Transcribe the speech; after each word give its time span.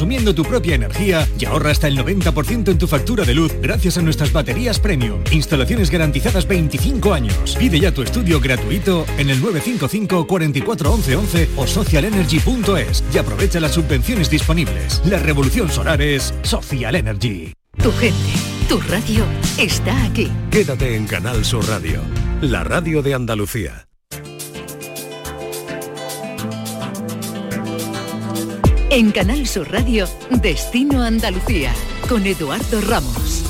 Consumiendo 0.00 0.34
tu 0.34 0.44
propia 0.44 0.76
energía 0.76 1.28
y 1.38 1.44
ahorra 1.44 1.72
hasta 1.72 1.86
el 1.86 1.98
90% 1.98 2.70
en 2.70 2.78
tu 2.78 2.86
factura 2.86 3.26
de 3.26 3.34
luz 3.34 3.52
gracias 3.60 3.98
a 3.98 4.00
nuestras 4.00 4.32
baterías 4.32 4.80
premium. 4.80 5.20
Instalaciones 5.30 5.90
garantizadas 5.90 6.48
25 6.48 7.12
años. 7.12 7.54
Pide 7.58 7.78
ya 7.78 7.92
tu 7.92 8.00
estudio 8.00 8.40
gratuito 8.40 9.04
en 9.18 9.28
el 9.28 9.38
955 9.42 10.26
44 10.26 10.90
11 10.94 11.16
11 11.16 11.48
o 11.54 11.66
socialenergy.es 11.66 13.04
y 13.12 13.18
aprovecha 13.18 13.60
las 13.60 13.72
subvenciones 13.72 14.30
disponibles. 14.30 15.02
La 15.04 15.18
revolución 15.18 15.68
solar 15.68 16.00
es 16.00 16.32
Social 16.44 16.94
Energy. 16.94 17.52
Tu 17.82 17.92
gente, 17.92 18.32
tu 18.70 18.80
radio 18.80 19.26
está 19.58 20.02
aquí. 20.06 20.32
Quédate 20.50 20.96
en 20.96 21.06
Canal 21.06 21.44
Sur 21.44 21.68
Radio, 21.68 22.00
la 22.40 22.64
radio 22.64 23.02
de 23.02 23.12
Andalucía. 23.12 23.89
En 28.92 29.12
Canal 29.12 29.46
Sur 29.46 29.70
Radio, 29.70 30.08
Destino 30.42 31.04
Andalucía, 31.04 31.72
con 32.08 32.26
Eduardo 32.26 32.80
Ramos. 32.80 33.44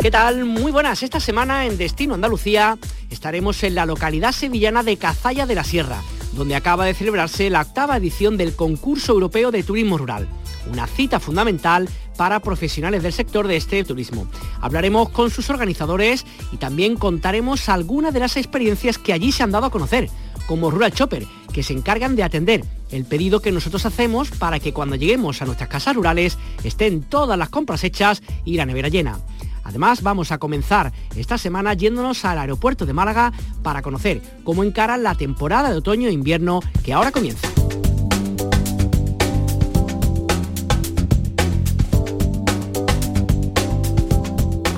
¿Qué 0.00 0.10
tal? 0.10 0.44
Muy 0.44 0.72
buenas. 0.72 1.04
Esta 1.04 1.20
semana 1.20 1.64
en 1.64 1.78
Destino 1.78 2.14
Andalucía 2.14 2.76
estaremos 3.08 3.62
en 3.62 3.76
la 3.76 3.86
localidad 3.86 4.32
sevillana 4.32 4.82
de 4.82 4.96
Cazalla 4.96 5.46
de 5.46 5.54
la 5.54 5.62
Sierra, 5.62 6.02
donde 6.32 6.56
acaba 6.56 6.86
de 6.86 6.94
celebrarse 6.94 7.50
la 7.50 7.60
octava 7.60 7.96
edición 7.98 8.36
del 8.36 8.56
Concurso 8.56 9.12
Europeo 9.12 9.52
de 9.52 9.62
Turismo 9.62 9.96
Rural. 9.96 10.26
Una 10.68 10.88
cita 10.88 11.20
fundamental 11.20 11.88
para 12.16 12.40
profesionales 12.40 13.04
del 13.04 13.12
sector 13.12 13.46
de 13.46 13.56
este 13.56 13.84
turismo. 13.84 14.26
Hablaremos 14.60 15.08
con 15.10 15.30
sus 15.30 15.50
organizadores 15.50 16.26
y 16.50 16.56
también 16.56 16.96
contaremos 16.96 17.68
algunas 17.68 18.12
de 18.12 18.20
las 18.20 18.36
experiencias 18.36 18.98
que 18.98 19.12
allí 19.12 19.30
se 19.30 19.44
han 19.44 19.52
dado 19.52 19.66
a 19.66 19.70
conocer, 19.70 20.10
como 20.46 20.70
Rural 20.70 20.92
Chopper, 20.92 21.26
que 21.54 21.62
se 21.62 21.72
encargan 21.72 22.16
de 22.16 22.24
atender 22.24 22.64
el 22.90 23.04
pedido 23.04 23.40
que 23.40 23.52
nosotros 23.52 23.86
hacemos 23.86 24.30
para 24.32 24.58
que 24.58 24.72
cuando 24.72 24.96
lleguemos 24.96 25.40
a 25.40 25.46
nuestras 25.46 25.70
casas 25.70 25.94
rurales 25.94 26.36
estén 26.64 27.02
todas 27.02 27.38
las 27.38 27.48
compras 27.48 27.84
hechas 27.84 28.22
y 28.44 28.56
la 28.56 28.66
nevera 28.66 28.88
llena. 28.88 29.20
Además, 29.62 30.02
vamos 30.02 30.32
a 30.32 30.38
comenzar 30.38 30.92
esta 31.16 31.38
semana 31.38 31.72
yéndonos 31.72 32.24
al 32.24 32.38
aeropuerto 32.38 32.84
de 32.84 32.92
Málaga 32.92 33.32
para 33.62 33.82
conocer 33.82 34.20
cómo 34.42 34.64
encara 34.64 34.96
la 34.96 35.14
temporada 35.14 35.70
de 35.70 35.78
otoño 35.78 36.08
e 36.08 36.12
invierno 36.12 36.60
que 36.84 36.92
ahora 36.92 37.12
comienza. 37.12 37.53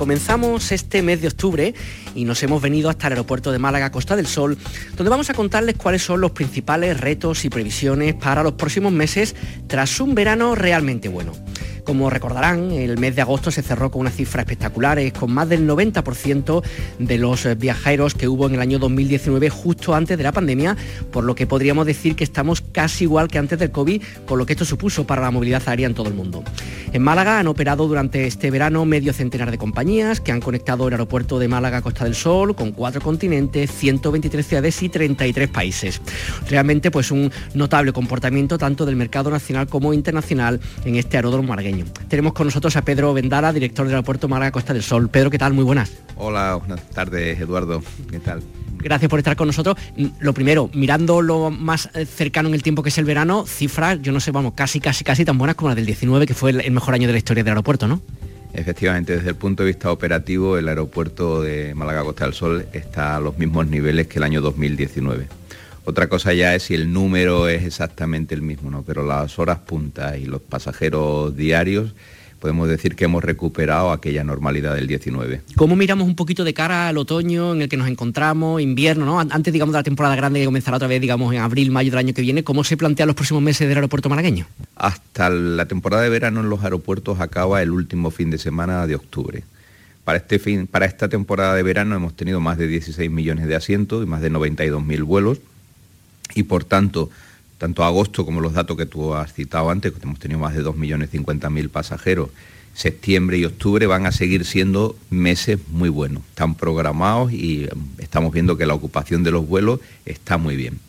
Comenzamos 0.07 0.71
este 0.71 1.01
mes 1.01 1.21
de 1.21 1.27
octubre 1.27 1.73
y 2.15 2.23
nos 2.23 2.41
hemos 2.41 2.61
venido 2.61 2.89
hasta 2.89 3.07
el 3.07 3.13
aeropuerto 3.13 3.51
de 3.51 3.59
Málaga 3.59 3.91
Costa 3.91 4.15
del 4.15 4.25
Sol, 4.25 4.57
donde 4.95 5.09
vamos 5.09 5.29
a 5.29 5.33
contarles 5.33 5.75
cuáles 5.75 6.01
son 6.01 6.21
los 6.21 6.31
principales 6.31 6.97
retos 6.97 7.43
y 7.43 7.49
previsiones 7.49 8.15
para 8.15 8.41
los 8.41 8.53
próximos 8.53 8.93
meses 8.93 9.35
tras 9.67 9.99
un 9.99 10.15
verano 10.15 10.55
realmente 10.55 11.09
bueno. 11.09 11.33
Como 11.87 12.09
recordarán, 12.09 12.73
el 12.73 12.97
mes 12.97 13.15
de 13.15 13.21
agosto 13.21 13.49
se 13.49 13.61
cerró 13.61 13.89
con 13.89 14.01
unas 14.01 14.13
cifras 14.13 14.43
espectaculares, 14.43 15.13
con 15.13 15.31
más 15.31 15.47
del 15.47 15.65
90% 15.65 16.61
de 16.99 17.17
los 17.17 17.45
eh, 17.45 17.55
viajeros 17.55 18.13
que 18.13 18.27
hubo 18.27 18.45
en 18.45 18.55
el 18.55 18.59
año 18.59 18.77
2019 18.77 19.49
justo 19.49 19.95
antes 19.95 20.17
de 20.17 20.23
la 20.25 20.33
pandemia, 20.33 20.75
por 21.13 21.23
lo 21.23 21.33
que 21.33 21.47
podríamos 21.47 21.85
decir 21.85 22.17
que 22.17 22.25
estamos 22.25 22.59
casi 22.59 23.05
igual 23.05 23.29
que 23.29 23.37
antes 23.37 23.57
del 23.57 23.71
COVID, 23.71 24.03
con 24.25 24.37
lo 24.37 24.45
que 24.45 24.51
esto 24.51 24.65
supuso 24.65 25.07
para 25.07 25.21
la 25.21 25.31
movilidad 25.31 25.63
aérea 25.65 25.87
en 25.87 25.93
todo 25.93 26.09
el 26.09 26.13
mundo. 26.13 26.43
En 26.91 27.01
Málaga 27.01 27.39
han 27.39 27.47
operado 27.47 27.87
durante 27.87 28.27
este 28.27 28.51
verano 28.51 28.83
medio 28.83 29.13
centenar 29.13 29.49
de 29.49 29.57
compañías 29.57 30.19
que 30.19 30.33
han 30.33 30.41
conectado 30.41 30.89
el 30.89 30.93
aeropuerto 30.93 31.39
de 31.39 31.47
Málaga 31.47 31.77
a 31.77 31.81
Costa 31.81 32.03
del 32.03 32.15
Sol 32.15 32.53
con 32.53 32.73
cuatro 32.73 32.99
continentes, 32.99 33.71
123 33.71 34.45
ciudades 34.45 34.83
y 34.83 34.89
33 34.89 35.47
países. 35.47 36.01
Realmente 36.49 36.91
pues 36.91 37.11
un 37.11 37.31
notable 37.53 37.93
comportamiento 37.93 38.57
tanto 38.57 38.85
del 38.85 38.97
mercado 38.97 39.29
nacional 39.29 39.67
como 39.67 39.93
internacional 39.93 40.59
en 40.83 40.95
este 40.95 41.15
aeródromo 41.15 41.47
margueño. 41.47 41.76
Tenemos 42.07 42.33
con 42.33 42.47
nosotros 42.47 42.75
a 42.75 42.81
Pedro 42.83 43.13
Vendala, 43.13 43.53
director 43.53 43.85
del 43.85 43.95
aeropuerto 43.95 44.27
Málaga 44.27 44.51
Costa 44.51 44.73
del 44.73 44.83
Sol. 44.83 45.09
Pedro, 45.09 45.29
¿qué 45.29 45.37
tal? 45.37 45.53
Muy 45.53 45.63
buenas. 45.63 45.91
Hola, 46.15 46.55
buenas 46.55 46.81
tardes, 46.89 47.39
Eduardo. 47.39 47.83
¿Qué 48.09 48.19
tal? 48.19 48.41
Gracias 48.77 49.09
por 49.09 49.19
estar 49.19 49.35
con 49.35 49.47
nosotros. 49.47 49.77
Lo 50.19 50.33
primero, 50.33 50.69
mirando 50.73 51.21
lo 51.21 51.49
más 51.49 51.89
eh, 51.93 52.05
cercano 52.05 52.49
en 52.49 52.55
el 52.55 52.63
tiempo 52.63 52.83
que 52.83 52.89
es 52.89 52.97
el 52.97 53.05
verano, 53.05 53.45
cifras, 53.45 54.01
yo 54.01 54.11
no 54.11 54.19
sé, 54.19 54.31
vamos, 54.31 54.53
casi, 54.55 54.79
casi, 54.79 55.03
casi 55.03 55.25
tan 55.25 55.37
buenas 55.37 55.55
como 55.55 55.69
la 55.69 55.75
del 55.75 55.85
19, 55.85 56.25
que 56.25 56.33
fue 56.33 56.51
el 56.51 56.71
mejor 56.71 56.93
año 56.93 57.07
de 57.07 57.13
la 57.13 57.17
historia 57.17 57.43
del 57.43 57.51
aeropuerto, 57.51 57.87
¿no? 57.87 58.01
Efectivamente, 58.53 59.15
desde 59.15 59.29
el 59.29 59.35
punto 59.35 59.63
de 59.63 59.67
vista 59.67 59.91
operativo, 59.91 60.57
el 60.57 60.67
aeropuerto 60.67 61.41
de 61.41 61.75
Málaga 61.75 62.03
Costa 62.03 62.25
del 62.25 62.33
Sol 62.33 62.65
está 62.73 63.15
a 63.17 63.19
los 63.19 63.37
mismos 63.37 63.67
niveles 63.67 64.07
que 64.07 64.19
el 64.19 64.23
año 64.23 64.41
2019. 64.41 65.27
Otra 65.89 66.09
cosa 66.09 66.33
ya 66.33 66.53
es 66.53 66.63
si 66.63 66.73
el 66.73 66.91
número 66.91 67.47
es 67.47 67.63
exactamente 67.63 68.35
el 68.35 68.41
mismo, 68.41 68.69
¿no? 68.69 68.83
Pero 68.83 69.07
las 69.07 69.39
horas 69.39 69.59
puntas 69.59 70.17
y 70.17 70.25
los 70.25 70.41
pasajeros 70.41 71.33
diarios 71.33 71.93
podemos 72.41 72.67
decir 72.67 72.93
que 72.97 73.05
hemos 73.05 73.23
recuperado 73.23 73.93
aquella 73.93 74.25
normalidad 74.25 74.75
del 74.75 74.85
19. 74.85 75.43
¿Cómo 75.55 75.77
miramos 75.77 76.05
un 76.05 76.17
poquito 76.17 76.43
de 76.43 76.53
cara 76.53 76.89
al 76.89 76.97
otoño 76.97 77.53
en 77.53 77.61
el 77.61 77.69
que 77.69 77.77
nos 77.77 77.87
encontramos, 77.87 78.61
invierno, 78.61 79.05
¿no? 79.05 79.17
Antes, 79.17 79.53
digamos, 79.53 79.71
de 79.71 79.79
la 79.79 79.83
temporada 79.83 80.17
grande 80.17 80.41
que 80.41 80.45
comenzará 80.45 80.75
otra 80.75 80.89
vez, 80.89 80.99
digamos, 80.99 81.33
en 81.33 81.39
abril, 81.39 81.71
mayo 81.71 81.89
del 81.89 81.99
año 81.99 82.13
que 82.13 82.21
viene, 82.21 82.43
¿cómo 82.43 82.65
se 82.65 82.75
plantean 82.75 83.07
los 83.07 83.15
próximos 83.15 83.41
meses 83.41 83.69
del 83.69 83.77
aeropuerto 83.77 84.09
malagueño? 84.09 84.45
Hasta 84.75 85.29
la 85.29 85.67
temporada 85.67 86.03
de 86.03 86.09
verano 86.09 86.41
en 86.41 86.49
los 86.49 86.65
aeropuertos 86.65 87.21
acaba 87.21 87.61
el 87.61 87.71
último 87.71 88.11
fin 88.11 88.29
de 88.29 88.39
semana 88.39 88.87
de 88.87 88.95
octubre. 88.95 89.45
Para, 90.03 90.17
este 90.17 90.37
fin, 90.37 90.67
para 90.67 90.85
esta 90.85 91.07
temporada 91.07 91.55
de 91.55 91.63
verano 91.63 91.95
hemos 91.95 92.13
tenido 92.13 92.41
más 92.41 92.57
de 92.57 92.67
16 92.67 93.09
millones 93.09 93.47
de 93.47 93.55
asientos 93.55 94.03
y 94.03 94.05
más 94.05 94.19
de 94.19 94.29
92.000 94.29 95.03
vuelos 95.03 95.39
y 96.35 96.43
por 96.43 96.63
tanto, 96.63 97.09
tanto 97.57 97.83
agosto 97.83 98.25
como 98.25 98.41
los 98.41 98.53
datos 98.53 98.77
que 98.77 98.85
tú 98.85 99.13
has 99.13 99.33
citado 99.33 99.69
antes, 99.69 99.93
que 99.93 99.99
hemos 100.03 100.19
tenido 100.19 100.39
más 100.39 100.55
de 100.55 100.63
2.050.000 100.63 101.69
pasajeros, 101.69 102.29
septiembre 102.73 103.39
y 103.39 103.45
octubre 103.45 103.87
van 103.87 104.05
a 104.05 104.11
seguir 104.11 104.45
siendo 104.45 104.95
meses 105.09 105.57
muy 105.71 105.89
buenos. 105.89 106.23
Están 106.29 106.53
programados 106.53 107.33
y 107.33 107.63
em, 107.63 107.69
estamos 107.97 108.31
viendo 108.31 108.55
que 108.55 108.67
la 108.67 108.75
ocupación 108.75 109.23
de 109.23 109.31
los 109.31 109.47
vuelos 109.47 109.79
está 110.05 110.37
muy 110.37 110.55
bien. 110.55 110.79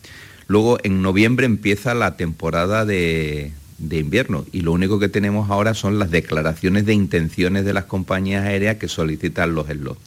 Luego 0.48 0.78
en 0.82 1.00
noviembre 1.00 1.46
empieza 1.46 1.94
la 1.94 2.16
temporada 2.16 2.84
de, 2.84 3.52
de 3.78 3.98
invierno 3.98 4.44
y 4.52 4.60
lo 4.60 4.72
único 4.72 4.98
que 4.98 5.08
tenemos 5.08 5.50
ahora 5.50 5.72
son 5.72 5.98
las 5.98 6.10
declaraciones 6.10 6.84
de 6.84 6.92
intenciones 6.92 7.64
de 7.64 7.72
las 7.72 7.84
compañías 7.84 8.44
aéreas 8.44 8.76
que 8.76 8.88
solicitan 8.88 9.54
los 9.54 9.68
slots. 9.68 10.00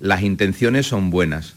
Las 0.00 0.22
intenciones 0.22 0.86
son 0.86 1.10
buenas, 1.10 1.54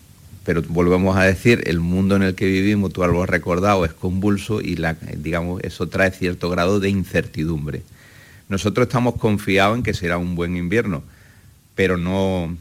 pero 0.47 0.63
volvemos 0.69 1.17
a 1.17 1.23
decir, 1.23 1.61
el 1.65 1.81
mundo 1.81 2.15
en 2.15 2.23
el 2.23 2.33
que 2.33 2.45
vivimos, 2.45 2.93
tú 2.93 3.05
lo 3.05 3.21
has 3.21 3.29
recordado, 3.29 3.83
es 3.83 3.91
convulso 3.91 4.61
y 4.61 4.77
la, 4.77 4.93
digamos, 5.17 5.61
eso 5.61 5.89
trae 5.89 6.09
cierto 6.11 6.49
grado 6.49 6.79
de 6.79 6.87
incertidumbre. 6.87 7.81
Nosotros 8.47 8.87
estamos 8.87 9.15
confiados 9.15 9.75
en 9.75 9.83
que 9.83 9.93
será 9.93 10.17
un 10.17 10.35
buen 10.35 10.55
invierno, 10.55 11.03
pero 11.75 11.97
no, 11.97 12.55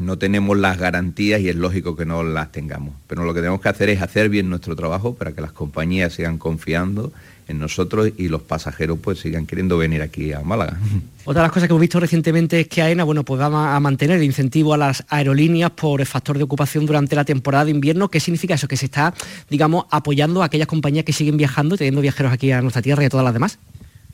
no 0.00 0.18
tenemos 0.18 0.58
las 0.58 0.78
garantías 0.78 1.40
y 1.40 1.48
es 1.48 1.56
lógico 1.56 1.96
que 1.96 2.04
no 2.04 2.22
las 2.22 2.50
tengamos. 2.50 2.94
Pero 3.06 3.24
lo 3.24 3.32
que 3.32 3.40
tenemos 3.40 3.60
que 3.60 3.68
hacer 3.68 3.88
es 3.90 4.02
hacer 4.02 4.28
bien 4.28 4.50
nuestro 4.50 4.74
trabajo 4.74 5.14
para 5.14 5.32
que 5.32 5.40
las 5.40 5.52
compañías 5.52 6.14
sigan 6.14 6.38
confiando 6.38 7.12
en 7.46 7.58
nosotros 7.58 8.10
y 8.16 8.28
los 8.28 8.42
pasajeros 8.42 8.98
pues 9.00 9.20
sigan 9.20 9.46
queriendo 9.46 9.76
venir 9.76 10.02
aquí 10.02 10.32
a 10.32 10.40
Málaga. 10.40 10.78
Otra 11.24 11.42
de 11.42 11.46
las 11.46 11.52
cosas 11.52 11.68
que 11.68 11.72
hemos 11.72 11.80
visto 11.80 12.00
recientemente 12.00 12.60
es 12.60 12.68
que 12.68 12.82
AENA 12.82 13.04
bueno, 13.04 13.24
pues 13.24 13.40
va 13.40 13.76
a 13.76 13.80
mantener 13.80 14.18
el 14.18 14.24
incentivo 14.24 14.74
a 14.74 14.76
las 14.76 15.04
aerolíneas 15.08 15.70
por 15.70 16.00
el 16.00 16.06
factor 16.06 16.38
de 16.38 16.44
ocupación 16.44 16.86
durante 16.86 17.14
la 17.14 17.24
temporada 17.24 17.66
de 17.66 17.70
invierno. 17.70 18.08
¿Qué 18.08 18.20
significa 18.20 18.54
eso? 18.54 18.66
Que 18.66 18.76
se 18.76 18.86
está, 18.86 19.14
digamos, 19.48 19.86
apoyando 19.90 20.42
a 20.42 20.46
aquellas 20.46 20.66
compañías 20.66 21.04
que 21.04 21.12
siguen 21.12 21.36
viajando 21.36 21.76
y 21.76 21.78
teniendo 21.78 22.00
viajeros 22.00 22.32
aquí 22.32 22.50
a 22.50 22.60
nuestra 22.60 22.82
tierra 22.82 23.02
y 23.02 23.06
a 23.06 23.10
todas 23.10 23.24
las 23.24 23.34
demás. 23.34 23.58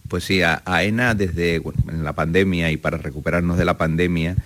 Pues 0.08 0.24
sí, 0.24 0.40
AENA 0.42 1.14
desde 1.14 1.62
la 2.02 2.12
pandemia 2.12 2.70
y 2.70 2.76
para 2.76 2.98
recuperarnos 2.98 3.56
de 3.56 3.64
la 3.64 3.78
pandemia 3.78 4.36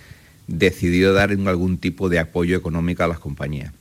decidió 0.47 1.13
dar 1.13 1.31
algún 1.31 1.77
tipo 1.77 2.09
de 2.09 2.19
apoyo 2.19 2.57
económico 2.57 3.03
a 3.03 3.07
las 3.07 3.19
compañías 3.19 3.73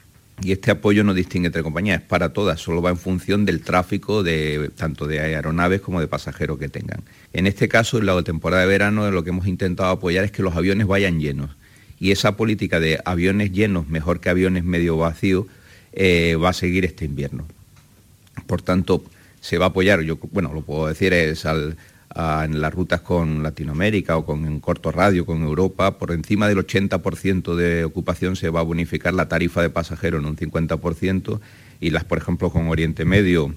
y 0.42 0.52
este 0.52 0.70
apoyo 0.70 1.04
no 1.04 1.14
distingue 1.14 1.46
entre 1.46 1.62
compañías, 1.62 2.00
es 2.00 2.06
para 2.06 2.32
todas, 2.32 2.60
solo 2.60 2.82
va 2.82 2.90
en 2.90 2.96
función 2.96 3.44
del 3.44 3.60
tráfico 3.60 4.22
de 4.22 4.70
tanto 4.76 5.06
de 5.06 5.20
aeronaves 5.20 5.80
como 5.80 6.00
de 6.00 6.08
pasajeros 6.08 6.58
que 6.58 6.68
tengan. 6.68 7.02
En 7.32 7.46
este 7.46 7.68
caso, 7.68 7.98
en 7.98 8.06
la 8.06 8.20
temporada 8.22 8.62
de 8.62 8.68
verano, 8.68 9.10
lo 9.10 9.22
que 9.22 9.30
hemos 9.30 9.46
intentado 9.46 9.90
apoyar 9.90 10.24
es 10.24 10.32
que 10.32 10.42
los 10.42 10.56
aviones 10.56 10.86
vayan 10.86 11.20
llenos. 11.20 11.50
Y 12.00 12.10
esa 12.10 12.36
política 12.36 12.80
de 12.80 13.00
aviones 13.04 13.52
llenos, 13.52 13.88
mejor 13.88 14.20
que 14.20 14.28
aviones 14.28 14.64
medio 14.64 14.96
vacíos, 14.96 15.46
eh, 15.92 16.36
va 16.36 16.48
a 16.48 16.52
seguir 16.52 16.84
este 16.84 17.04
invierno. 17.04 17.46
Por 18.46 18.60
tanto, 18.60 19.04
se 19.40 19.58
va 19.58 19.66
a 19.66 19.68
apoyar, 19.68 20.00
yo, 20.00 20.18
bueno, 20.32 20.52
lo 20.52 20.62
puedo 20.62 20.88
decir, 20.88 21.12
es 21.12 21.46
al, 21.46 21.76
en 22.16 22.60
las 22.60 22.72
rutas 22.72 23.00
con 23.00 23.42
Latinoamérica 23.42 24.16
o 24.16 24.24
con 24.24 24.44
en 24.46 24.60
corto 24.60 24.92
radio 24.92 25.26
con 25.26 25.42
Europa, 25.42 25.98
por 25.98 26.12
encima 26.12 26.48
del 26.48 26.58
80% 26.58 27.54
de 27.56 27.84
ocupación 27.84 28.36
se 28.36 28.50
va 28.50 28.60
a 28.60 28.64
bonificar 28.64 29.14
la 29.14 29.28
tarifa 29.28 29.62
de 29.62 29.70
pasajero 29.70 30.18
en 30.18 30.26
un 30.26 30.36
50% 30.36 31.40
y 31.80 31.90
las, 31.90 32.04
por 32.04 32.18
ejemplo, 32.18 32.50
con 32.50 32.68
Oriente 32.68 33.04
Medio 33.04 33.54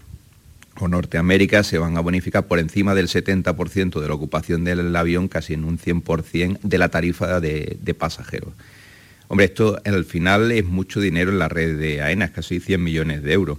o 0.80 0.88
Norteamérica 0.88 1.64
se 1.64 1.78
van 1.78 1.98
a 1.98 2.02
bonificar 2.02 2.46
por 2.46 2.60
encima 2.60 2.96
del 2.96 3.08
70% 3.08 4.00
de 4.00 4.08
la 4.08 4.14
ocupación 4.14 4.64
del 4.64 4.96
avión, 4.96 5.28
casi 5.28 5.54
en 5.54 5.64
un 5.64 5.78
100% 5.78 6.60
de 6.62 6.78
la 6.78 6.90
tarifa 6.90 7.40
de, 7.40 7.78
de 7.82 7.94
pasajeros. 7.94 8.50
Hombre, 9.28 9.46
esto 9.46 9.80
al 9.84 10.06
final 10.06 10.52
es 10.52 10.66
mucho 10.66 11.00
dinero 11.00 11.32
en 11.32 11.40
la 11.40 11.50
red 11.50 11.78
de 11.78 12.02
AENA, 12.02 12.32
casi 12.32 12.60
100 12.60 12.84
millones 12.84 13.24
de 13.24 13.34
euros. 13.34 13.58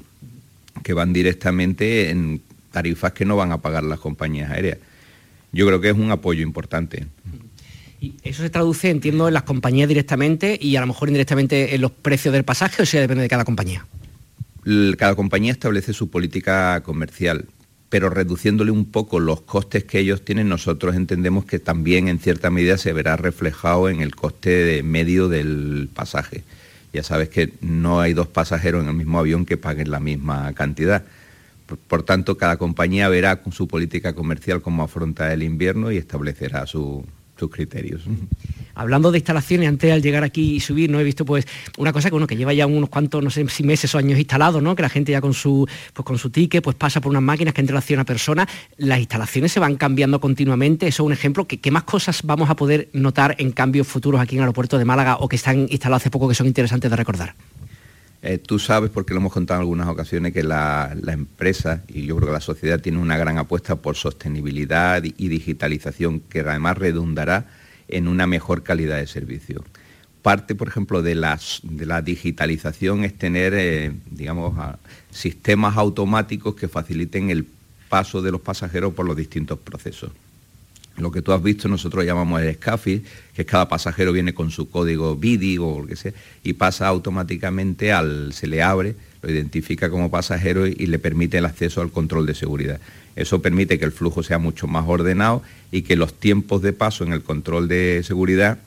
que 0.83 0.93
van 0.93 1.13
directamente 1.13 2.11
en 2.11 2.41
tarifas 2.71 3.13
que 3.13 3.25
no 3.25 3.37
van 3.37 3.53
a 3.53 3.59
pagar 3.59 3.83
las 3.85 3.99
compañías 3.99 4.51
aéreas. 4.51 4.79
Yo 5.53 5.67
creo 5.67 5.81
que 5.81 5.89
es 5.91 5.97
un 5.97 6.11
apoyo 6.11 6.43
importante. 6.43 7.07
¿Y 8.01 8.15
eso 8.23 8.43
se 8.43 8.51
traduce, 8.51 8.91
entiendo, 8.91 9.29
en 9.29 9.35
las 9.35 9.43
compañías 9.43 9.89
directamente 9.89 10.59
y 10.61 10.77
a 10.77 10.81
lo 10.81 10.87
mejor 10.87 11.09
indirectamente 11.09 11.75
en 11.75 11.81
los 11.81 11.91
precios 11.91 12.33
del 12.33 12.45
pasaje 12.45 12.83
o 12.83 12.87
sea 12.87 13.01
depende 13.01 13.23
de 13.23 13.29
cada 13.29 13.45
compañía? 13.45 13.87
Cada 14.97 15.15
compañía 15.15 15.53
establece 15.53 15.93
su 15.93 16.11
política 16.11 16.81
comercial, 16.83 17.47
pero 17.89 18.11
reduciéndole 18.11 18.71
un 18.71 18.85
poco 18.85 19.19
los 19.19 19.41
costes 19.41 19.85
que 19.85 19.99
ellos 19.99 20.25
tienen, 20.25 20.49
nosotros 20.49 20.95
entendemos 20.95 21.45
que 21.45 21.59
también 21.59 22.07
en 22.09 22.19
cierta 22.19 22.51
medida 22.51 22.77
se 22.77 22.93
verá 22.93 23.17
reflejado 23.17 23.89
en 23.89 24.01
el 24.01 24.15
coste 24.15 24.83
medio 24.83 25.29
del 25.29 25.89
pasaje. 25.93 26.45
Ya 26.93 27.03
sabes 27.03 27.29
que 27.31 27.53
no 27.61 28.01
hay 28.01 28.13
dos 28.13 28.29
pasajeros 28.29 28.83
en 28.83 28.91
el 28.91 28.95
mismo 28.95 29.19
avión 29.19 29.47
que 29.47 29.57
paguen 29.57 29.91
la 29.91 30.01
misma 30.01 30.53
cantidad. 30.53 31.05
Por, 31.77 32.03
tanto, 32.03 32.37
cada 32.39 32.57
compañía 32.57 33.09
verá 33.09 33.43
con 33.43 33.53
su 33.53 33.69
política 33.69 34.15
comercial 34.15 34.63
cómo 34.63 34.83
afronta 34.83 35.33
el 35.33 35.43
invierno 35.43 35.93
y 35.93 35.99
establecerá 35.99 36.67
sus 36.67 37.05
criterios. 37.51 38.03
Hablando 38.75 39.13
de 39.13 39.19
instalaciones, 39.19 39.69
antes 39.69 39.93
al 39.93 40.03
llegar 40.03 40.25
aquí 40.25 40.57
y 40.57 40.61
subir, 40.61 40.91
no 40.91 40.99
he 40.99 41.05
visto 41.05 41.25
pues 41.25 41.47
una 41.77 41.93
cosa 41.93 42.09
que 42.09 42.17
uno 42.17 42.27
que 42.27 42.37
lleva 42.37 42.53
ya 42.55 42.67
unos 42.67 42.89
cuantos, 42.89 43.23
no 43.23 43.29
sé 43.29 43.47
si 43.49 43.63
meses 43.65 43.95
o 43.95 43.99
años 43.99 44.19
instalado, 44.19 44.61
¿no? 44.61 44.75
Que 44.75 44.83
la 44.83 44.89
gente 44.89 45.13
ya 45.13 45.21
con 45.21 45.35
su 45.35 45.69
pues 45.93 46.05
con 46.07 46.17
su 46.17 46.31
ticket 46.31 46.63
pues 46.63 46.77
pasa 46.77 47.01
por 47.01 47.11
unas 47.11 47.23
máquinas 47.23 47.55
que 47.55 47.61
en 47.61 47.69
relación 47.69 48.01
a 48.01 48.05
personas. 48.05 48.49
Las 48.77 48.99
instalaciones 48.99 49.53
se 49.53 49.61
van 49.61 49.77
cambiando 49.77 50.21
continuamente. 50.21 50.87
Eso 50.87 51.03
es 51.03 51.07
un 51.07 51.13
ejemplo. 51.13 51.47
¿Qué, 51.47 51.71
más 51.71 51.83
cosas 51.83 52.23
vamos 52.25 52.51
a 52.51 52.57
poder 52.57 52.89
notar 52.93 53.37
en 53.39 53.53
cambios 53.53 53.87
futuros 53.87 54.21
aquí 54.21 54.37
en 54.37 54.39
el 54.39 54.45
aeropuerto 54.45 54.79
de 54.79 54.85
Málaga 54.85 55.17
o 55.19 55.29
que 55.29 55.37
están 55.37 55.67
instalados 55.71 56.03
hace 56.03 56.11
poco 56.11 56.29
que 56.29 56.35
son 56.35 56.47
interesantes 56.47 56.91
de 56.91 56.97
recordar? 56.97 57.35
Eh, 58.21 58.39
tú 58.39 58.59
sabes, 58.59 58.91
porque 58.91 59.15
lo 59.15 59.21
hemos 59.21 59.33
contado 59.33 59.61
en 59.61 59.63
algunas 59.63 59.89
ocasiones, 59.89 60.33
que 60.33 60.43
la, 60.43 60.97
empresa 61.07 61.85
y 61.87 62.07
yo 62.07 62.17
creo 62.17 62.29
que 62.29 62.33
la 62.33 62.41
sociedad 62.41 62.81
tiene 62.81 62.99
una 62.99 63.17
gran 63.17 63.39
apuesta 63.39 63.77
por 63.77 63.95
sostenibilidad 63.97 65.03
y 65.05 65.29
digitalización 65.29 66.21
que 66.21 66.41
además 66.41 66.79
redundará 66.79 67.47
en 67.87 68.09
una 68.09 68.27
mejor 68.27 68.65
calidad 68.65 68.97
de 68.97 69.07
servicio. 69.07 69.65
Parte, 70.23 70.57
por 70.57 70.69
ejemplo, 70.69 71.01
de, 71.01 71.15
de 71.15 71.87
la 71.87 72.03
digitalización 72.03 73.05
es 73.05 73.17
tener, 73.17 73.55
eh, 73.55 73.93
digamos, 74.11 74.59
sistemas 75.11 75.77
automáticos 75.77 76.57
que 76.57 76.67
faciliten 76.67 77.31
el 77.31 77.47
paso 77.89 78.21
de 78.21 78.33
los 78.33 78.41
pasajeros 78.41 78.95
por 78.95 79.07
los 79.07 79.17
distintos 79.17 79.61
procesos 79.61 80.11
lo 80.99 81.11
que 81.11 81.23
tú 81.23 81.33
has 81.33 81.43
visto 81.43 81.69
nosotros 81.69 82.05
llamamos 82.05 82.43
el 82.43 82.55
SCAFI, 82.55 83.03
que 83.35 83.43
es 83.43 83.49
cada 83.49 83.69
pasajero 83.69 84.13
viene 84.13 84.35
con 84.35 84.51
su 84.51 84.69
código 84.71 85.17
BIDI 85.17 85.59
o 85.59 85.81
lo 85.81 85.87
que 85.87 85.97
sea, 85.97 86.13
y 86.43 86.55
pasa 86.55 86.89
automáticamente 86.89 87.93
al, 87.93 88.33
se 88.33 88.47
le 88.47 88.63
abre, 88.63 88.95
lo 89.23 89.31
identifica 89.31 89.91
como 89.91 90.11
pasajero 90.11 90.67
y, 90.67 90.87
le 90.87 90.99
permite 90.99 91.39
el 91.39 91.45
acceso 91.45 91.81
al 91.81 91.91
control 91.91 92.27
de 92.27 92.35
seguridad. 92.35 92.81
Eso 93.17 93.43
permite 93.43 93.79
que 93.79 93.85
el 93.85 93.93
flujo 93.93 94.23
sea 94.23 94.39
mucho 94.39 94.67
más 94.67 94.85
ordenado 94.87 95.43
y 95.73 95.83
que 95.83 95.97
los 95.97 96.15
tiempos 96.15 96.63
de 96.63 96.73
paso 96.73 97.05
en 97.05 97.13
el 97.13 97.23
control 97.23 97.67
de 97.67 98.03
seguridad 98.05 98.59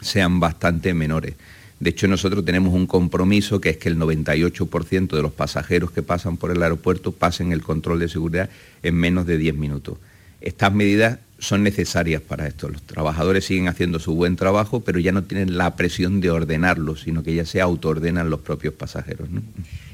sean 0.00 0.40
bastante 0.40 0.94
menores. 0.94 1.34
De 1.80 1.90
hecho, 1.90 2.06
nosotros 2.06 2.44
tenemos 2.44 2.74
un 2.74 2.86
compromiso 2.86 3.60
que 3.60 3.70
es 3.70 3.76
que 3.76 3.88
el 3.88 3.98
98% 3.98 5.16
de 5.16 5.22
los 5.22 5.32
pasajeros 5.32 5.90
que 5.90 6.02
pasan 6.02 6.36
por 6.36 6.52
el 6.52 6.62
aeropuerto 6.62 7.10
pasen 7.10 7.50
el 7.50 7.62
control 7.62 7.98
de 7.98 8.08
seguridad 8.08 8.50
en 8.84 8.94
menos 8.94 9.26
de 9.26 9.36
10 9.36 9.56
minutos. 9.56 9.98
Estas 10.42 10.72
medidas 10.72 11.18
son 11.42 11.64
necesarias 11.64 12.22
para 12.22 12.46
esto. 12.46 12.68
Los 12.68 12.82
trabajadores 12.82 13.44
siguen 13.44 13.66
haciendo 13.66 13.98
su 13.98 14.14
buen 14.14 14.36
trabajo, 14.36 14.80
pero 14.80 15.00
ya 15.00 15.10
no 15.10 15.24
tienen 15.24 15.58
la 15.58 15.74
presión 15.74 16.20
de 16.20 16.30
ordenarlo, 16.30 16.94
sino 16.94 17.24
que 17.24 17.34
ya 17.34 17.44
se 17.44 17.60
autoordenan 17.60 18.30
los 18.30 18.40
propios 18.40 18.74
pasajeros. 18.74 19.28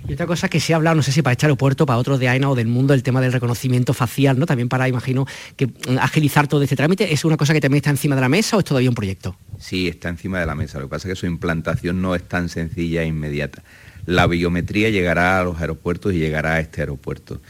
Y 0.07 0.13
otra 0.13 0.27
cosa 0.27 0.51
que 0.51 0.61
se 0.61 0.75
ha 0.75 0.77
hablado, 0.77 0.97
no 0.97 1.03
sé 1.03 1.11
si 1.11 1.23
para 1.23 1.33
este 1.33 1.47
aeropuerto, 1.47 1.87
para 1.87 1.99
otros 1.99 2.21
de 2.21 2.29
AENA 2.29 2.51
o 2.51 2.55
del 2.55 2.67
mundo, 2.67 2.93
el 2.93 3.03
tema 3.03 3.23
del 3.23 3.33
reconocimiento 3.33 3.95
facial, 3.95 4.39
¿no? 4.39 4.45
También 4.45 4.69
para, 4.69 4.89
imagino, 4.89 5.27
que 5.57 5.69
mm, 5.69 5.99
agilizar 6.01 6.49
todo 6.49 6.63
este 6.63 6.77
trámite, 6.77 7.11
¿es 7.13 7.25
una 7.25 7.39
cosa 7.39 7.55
que 7.55 7.63
también 7.63 7.79
está 7.79 7.91
encima 7.91 8.15
de 8.15 8.21
la 8.21 8.29
mesa 8.29 8.57
o 8.57 8.59
es 8.59 8.67
todavía 8.67 8.91
un 8.91 8.95
proyecto? 8.95 9.35
Sí, 9.59 9.89
está 9.89 10.11
encima 10.11 10.41
de 10.41 10.47
la 10.47 10.55
mesa. 10.55 10.79
Lo 10.79 10.85
que 10.85 10.91
pasa 10.91 11.09
es 11.09 11.15
que 11.15 11.21
su 11.21 11.27
implantación 11.27 12.03
no 12.03 12.15
es 12.15 12.29
tan 12.29 12.51
sencilla 12.51 13.03
e 13.03 13.07
inmediata. 13.07 13.63
La 14.05 14.27
biometría 14.27 14.91
llegará 14.91 15.41
a 15.41 15.45
los 15.45 15.59
aeropuertos 15.61 16.13
y 16.13 16.19
llegará 16.19 16.55
a 16.55 16.61
este 16.61 16.83
aeropuerto 16.83 17.41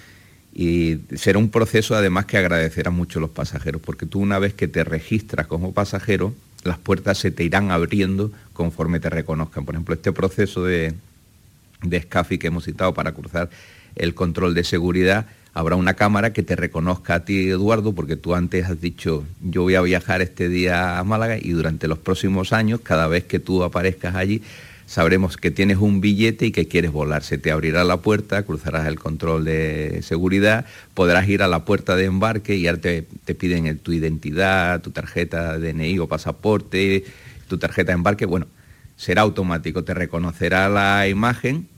y 0.59 0.99
será 1.15 1.39
un 1.39 1.51
proceso 1.51 1.95
además 1.95 2.27
que 2.27 2.37
agradecerá 2.37 2.91
mucho 2.91 3.21
los 3.21 3.31
pasajeros, 3.31 3.81
porque 3.81 4.07
tú 4.07 4.19
una 4.19 4.41
vez 4.41 4.55
que 4.55 4.67
te 4.67 4.83
registras 4.83 5.47
como 5.47 5.73
pasajero, 5.73 6.35
las 6.65 6.79
puertas 6.79 7.19
se 7.19 7.31
te 7.31 7.45
irán 7.45 7.71
abriendo 7.71 8.33
conforme 8.55 8.99
te 8.99 9.09
reconozcan. 9.09 9.65
Por 9.65 9.77
ejemplo, 9.77 9.95
este 9.95 10.11
proceso 10.11 10.65
de, 10.65 10.95
de 11.85 12.03
SCAFI 12.03 12.39
que 12.39 12.49
hemos 12.49 12.65
citado 12.65 12.93
para 12.93 13.13
cruzar 13.13 13.51
el 13.95 14.15
control 14.15 14.53
de 14.53 14.65
seguridad, 14.65 15.27
habrá 15.55 15.77
una 15.77 15.95
cámara 15.95 16.33
que 16.33 16.43
te 16.43 16.57
reconozca 16.57 17.15
a 17.15 17.25
ti, 17.25 17.51
Eduardo, 17.51 17.93
porque 17.93 18.17
tú 18.17 18.35
antes 18.35 18.67
has 18.67 18.81
dicho, 18.81 19.25
yo 19.41 19.63
voy 19.63 19.77
a 19.77 19.81
viajar 19.81 20.23
este 20.23 20.49
día 20.49 20.99
a 20.99 21.05
Málaga 21.05 21.39
y 21.41 21.51
durante 21.51 21.87
los 21.87 21.99
próximos 21.99 22.53
años, 22.53 22.81
cada 22.83 23.07
vez 23.07 23.23
que 23.23 23.39
tú 23.39 23.63
aparezcas 23.63 24.17
allí, 24.17 24.43
sabremos 24.89 25.37
que 25.37 25.51
tienes 25.51 25.77
un 25.77 26.01
billete 26.01 26.47
y 26.47 26.51
que 26.51 26.67
quieres 26.67 26.91
volar. 26.91 27.23
Se 27.23 27.37
te 27.37 27.53
abrirá 27.53 27.85
la 27.85 27.99
puerta, 27.99 28.43
cruzarás 28.43 28.87
el 28.87 28.99
control 28.99 29.45
de 29.45 30.01
seguridad, 30.03 30.65
podrás 30.95 31.29
ir 31.29 31.43
a 31.43 31.47
la 31.47 31.67
puerta 31.67 31.95
de 31.95 32.07
embarque 32.07 32.57
y 32.57 32.67
ahora 32.67 32.81
te, 32.81 33.35
piden 33.35 33.79
tu 33.79 33.93
identidad, 33.93 34.81
tu 34.81 34.91
tarjeta 34.91 35.59
DNI 35.59 35.99
o 35.99 36.09
pasaporte, 36.09 37.05
tu 37.49 37.59
tarjeta 37.59 37.93
de 37.93 37.97
embarque. 37.97 38.25
Bueno, 38.25 38.47
será 38.97 39.23
automático, 39.23 39.85
te 39.85 39.93
reconocerá 39.93 40.71
la 40.71 41.07
imagen 41.07 41.69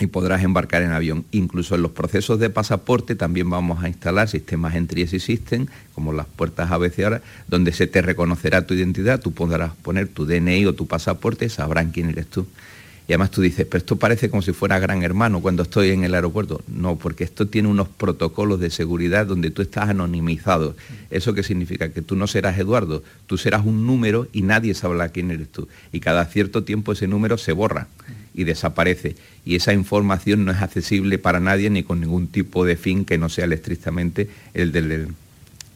y 0.00 0.06
podrás 0.06 0.42
embarcar 0.42 0.82
en 0.82 0.92
avión. 0.92 1.24
Incluso 1.30 1.74
en 1.74 1.82
los 1.82 1.92
procesos 1.92 2.38
de 2.40 2.50
pasaporte 2.50 3.14
también 3.14 3.48
vamos 3.50 3.84
a 3.84 3.88
instalar 3.88 4.28
sistemas 4.28 4.74
entry 4.74 5.06
system, 5.06 5.66
como 5.94 6.12
las 6.12 6.26
puertas 6.26 6.70
ABC 6.70 7.00
ahora, 7.00 7.22
donde 7.48 7.72
se 7.72 7.86
te 7.86 8.02
reconocerá 8.02 8.66
tu 8.66 8.74
identidad, 8.74 9.20
tú 9.20 9.32
podrás 9.32 9.72
poner 9.82 10.08
tu 10.08 10.26
DNI 10.26 10.66
o 10.66 10.74
tu 10.74 10.86
pasaporte, 10.86 11.48
sabrán 11.48 11.90
quién 11.90 12.08
eres 12.08 12.26
tú. 12.26 12.46
Y 13.08 13.12
además 13.12 13.32
tú 13.32 13.42
dices, 13.42 13.66
pero 13.66 13.78
esto 13.78 13.96
parece 13.96 14.30
como 14.30 14.40
si 14.40 14.52
fuera 14.52 14.78
gran 14.78 15.02
hermano 15.02 15.40
cuando 15.40 15.64
estoy 15.64 15.90
en 15.90 16.04
el 16.04 16.14
aeropuerto. 16.14 16.62
No, 16.68 16.94
porque 16.94 17.24
esto 17.24 17.48
tiene 17.48 17.66
unos 17.66 17.88
protocolos 17.88 18.60
de 18.60 18.70
seguridad 18.70 19.26
donde 19.26 19.50
tú 19.50 19.62
estás 19.62 19.88
anonimizado. 19.88 20.76
¿Eso 21.10 21.34
qué 21.34 21.42
significa? 21.42 21.88
Que 21.88 22.02
tú 22.02 22.14
no 22.14 22.28
serás 22.28 22.56
Eduardo, 22.56 23.02
tú 23.26 23.36
serás 23.36 23.66
un 23.66 23.84
número 23.84 24.28
y 24.32 24.42
nadie 24.42 24.74
sabrá 24.74 25.08
quién 25.08 25.32
eres 25.32 25.50
tú. 25.50 25.66
Y 25.90 25.98
cada 25.98 26.24
cierto 26.26 26.62
tiempo 26.62 26.92
ese 26.92 27.08
número 27.08 27.36
se 27.36 27.50
borra 27.50 27.88
y 28.34 28.44
desaparece. 28.44 29.16
Y 29.44 29.56
esa 29.56 29.72
información 29.72 30.44
no 30.44 30.52
es 30.52 30.58
accesible 30.58 31.18
para 31.18 31.40
nadie 31.40 31.70
ni 31.70 31.82
con 31.82 32.00
ningún 32.00 32.28
tipo 32.28 32.64
de 32.64 32.76
fin 32.76 33.04
que 33.04 33.18
no 33.18 33.28
sea 33.28 33.46
estrictamente 33.46 34.28
el 34.54 34.72
del 34.72 35.08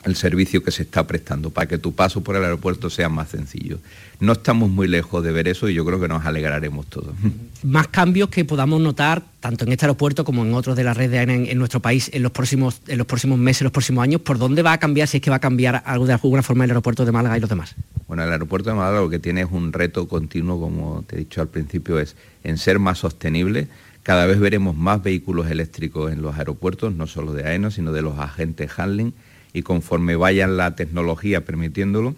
el 0.05 0.17
servicio 0.17 0.63
que 0.63 0.71
se 0.71 0.83
está 0.83 1.07
prestando 1.07 1.51
para 1.51 1.67
que 1.67 1.79
tu 1.79 1.95
paso 1.95 2.23
por 2.23 2.37
el 2.37 2.45
aeropuerto 2.45 2.91
sea 2.91 3.09
más 3.09 3.31
sencillo. 3.31 3.79
No 4.21 4.33
estamos 4.33 4.71
muy 4.71 4.87
lejos 4.87 5.25
de 5.25 5.33
ver 5.33 5.49
eso 5.49 5.69
y 5.69 5.75
yo 5.75 5.85
creo 5.85 6.01
que 6.01 6.09
nos 6.09 6.25
alegraremos 6.25 6.87
todos. 6.87 7.15
Más 7.63 7.89
cambios 7.89 8.29
que 8.29 8.45
podamos 8.45 8.81
notar 8.81 9.23
tanto 9.41 9.65
en 9.65 9.73
este 9.73 9.87
aeropuerto 9.87 10.25
como 10.25 10.45
en 10.45 10.53
otros 10.55 10.77
de 10.77 10.85
la 10.85 10.95
red 10.95 11.11
de 11.11 11.19
AENA 11.19 11.35
en, 11.35 11.59
nuestro 11.59 11.81
país 11.81 12.11
en 12.13 12.23
los 12.23 12.33
próximos 12.33 12.81
en 12.87 12.99
los 12.99 13.07
próximos 13.07 13.39
meses, 13.39 13.63
los 13.63 13.73
próximos 13.73 14.03
años, 14.03 14.21
¿por 14.21 14.39
dónde 14.39 14.63
va 14.63 14.73
a 14.73 14.79
cambiar 14.79 15.09
si 15.09 15.19
es 15.19 15.23
que 15.23 15.31
va 15.31 15.37
a 15.37 15.41
cambiar 15.41 15.83
algo 15.87 16.07
de 16.07 16.13
alguna 16.13 16.43
forma 16.43 16.65
el 16.65 16.71
aeropuerto 16.71 17.05
de 17.05 17.13
Málaga 17.13 17.37
y 17.37 17.41
los 17.41 17.51
demás? 17.51 17.75
Bueno, 18.07 18.23
el 18.25 18.33
aeropuerto 18.33 18.71
de 18.71 18.77
Málaga 18.77 19.01
lo 19.01 19.11
que 19.11 19.19
tiene 19.19 19.43
es 19.43 19.49
un 19.51 19.73
reto 19.73 20.07
continuo, 20.07 20.61
como 20.61 21.03
te 21.07 21.17
he 21.17 21.19
dicho 21.21 21.41
al 21.41 21.49
principio, 21.49 21.99
es 21.99 22.17
en 22.43 22.59
ser 22.59 22.79
más 22.79 22.99
sostenible. 22.99 23.69
Cada 24.03 24.27
vez 24.27 24.39
veremos 24.39 24.77
más 24.77 25.03
vehículos 25.03 25.51
eléctricos 25.51 26.13
en 26.13 26.21
los 26.21 26.37
aeropuertos, 26.37 26.95
no 26.95 27.07
solo 27.07 27.33
de 27.33 27.45
AENA, 27.45 27.71
sino 27.71 27.93
de 27.93 28.03
los 28.03 28.19
agentes 28.19 28.71
handling, 28.79 29.15
y 29.55 29.63
conforme 29.63 30.17
vayan 30.17 30.59
la 30.59 30.77
tecnología 30.77 31.43
permitiéndolo, 31.43 32.15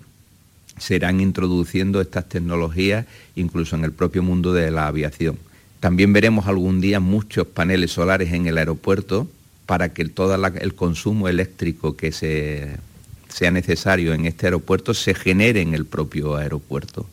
serán 0.78 1.20
introduciendo 1.20 2.00
estas 2.00 2.28
tecnologías 2.28 3.06
incluso 3.36 3.76
en 3.76 3.84
el 3.84 3.92
propio 3.92 4.24
mundo 4.24 4.52
de 4.52 4.72
la 4.72 4.88
aviación. 4.88 5.38
También 5.78 6.12
veremos 6.12 6.48
algún 6.48 6.80
día 6.80 6.98
muchos 6.98 7.46
paneles 7.46 7.92
solares 7.92 8.32
en 8.32 8.46
el 8.46 8.58
aeropuerto 8.58 9.28
para 9.66 9.90
que 9.90 10.04
todo 10.06 10.34
el 10.34 10.74
consumo 10.74 11.28
eléctrico 11.28 11.96
que 11.96 12.10
sea 12.10 13.50
necesario 13.52 14.14
en 14.14 14.26
este 14.26 14.46
aeropuerto 14.46 14.94
se 14.94 15.14
genere 15.14 15.60
en 15.60 15.74
el 15.74 15.84
propio 15.84 16.34
aeropuerto 16.34 17.06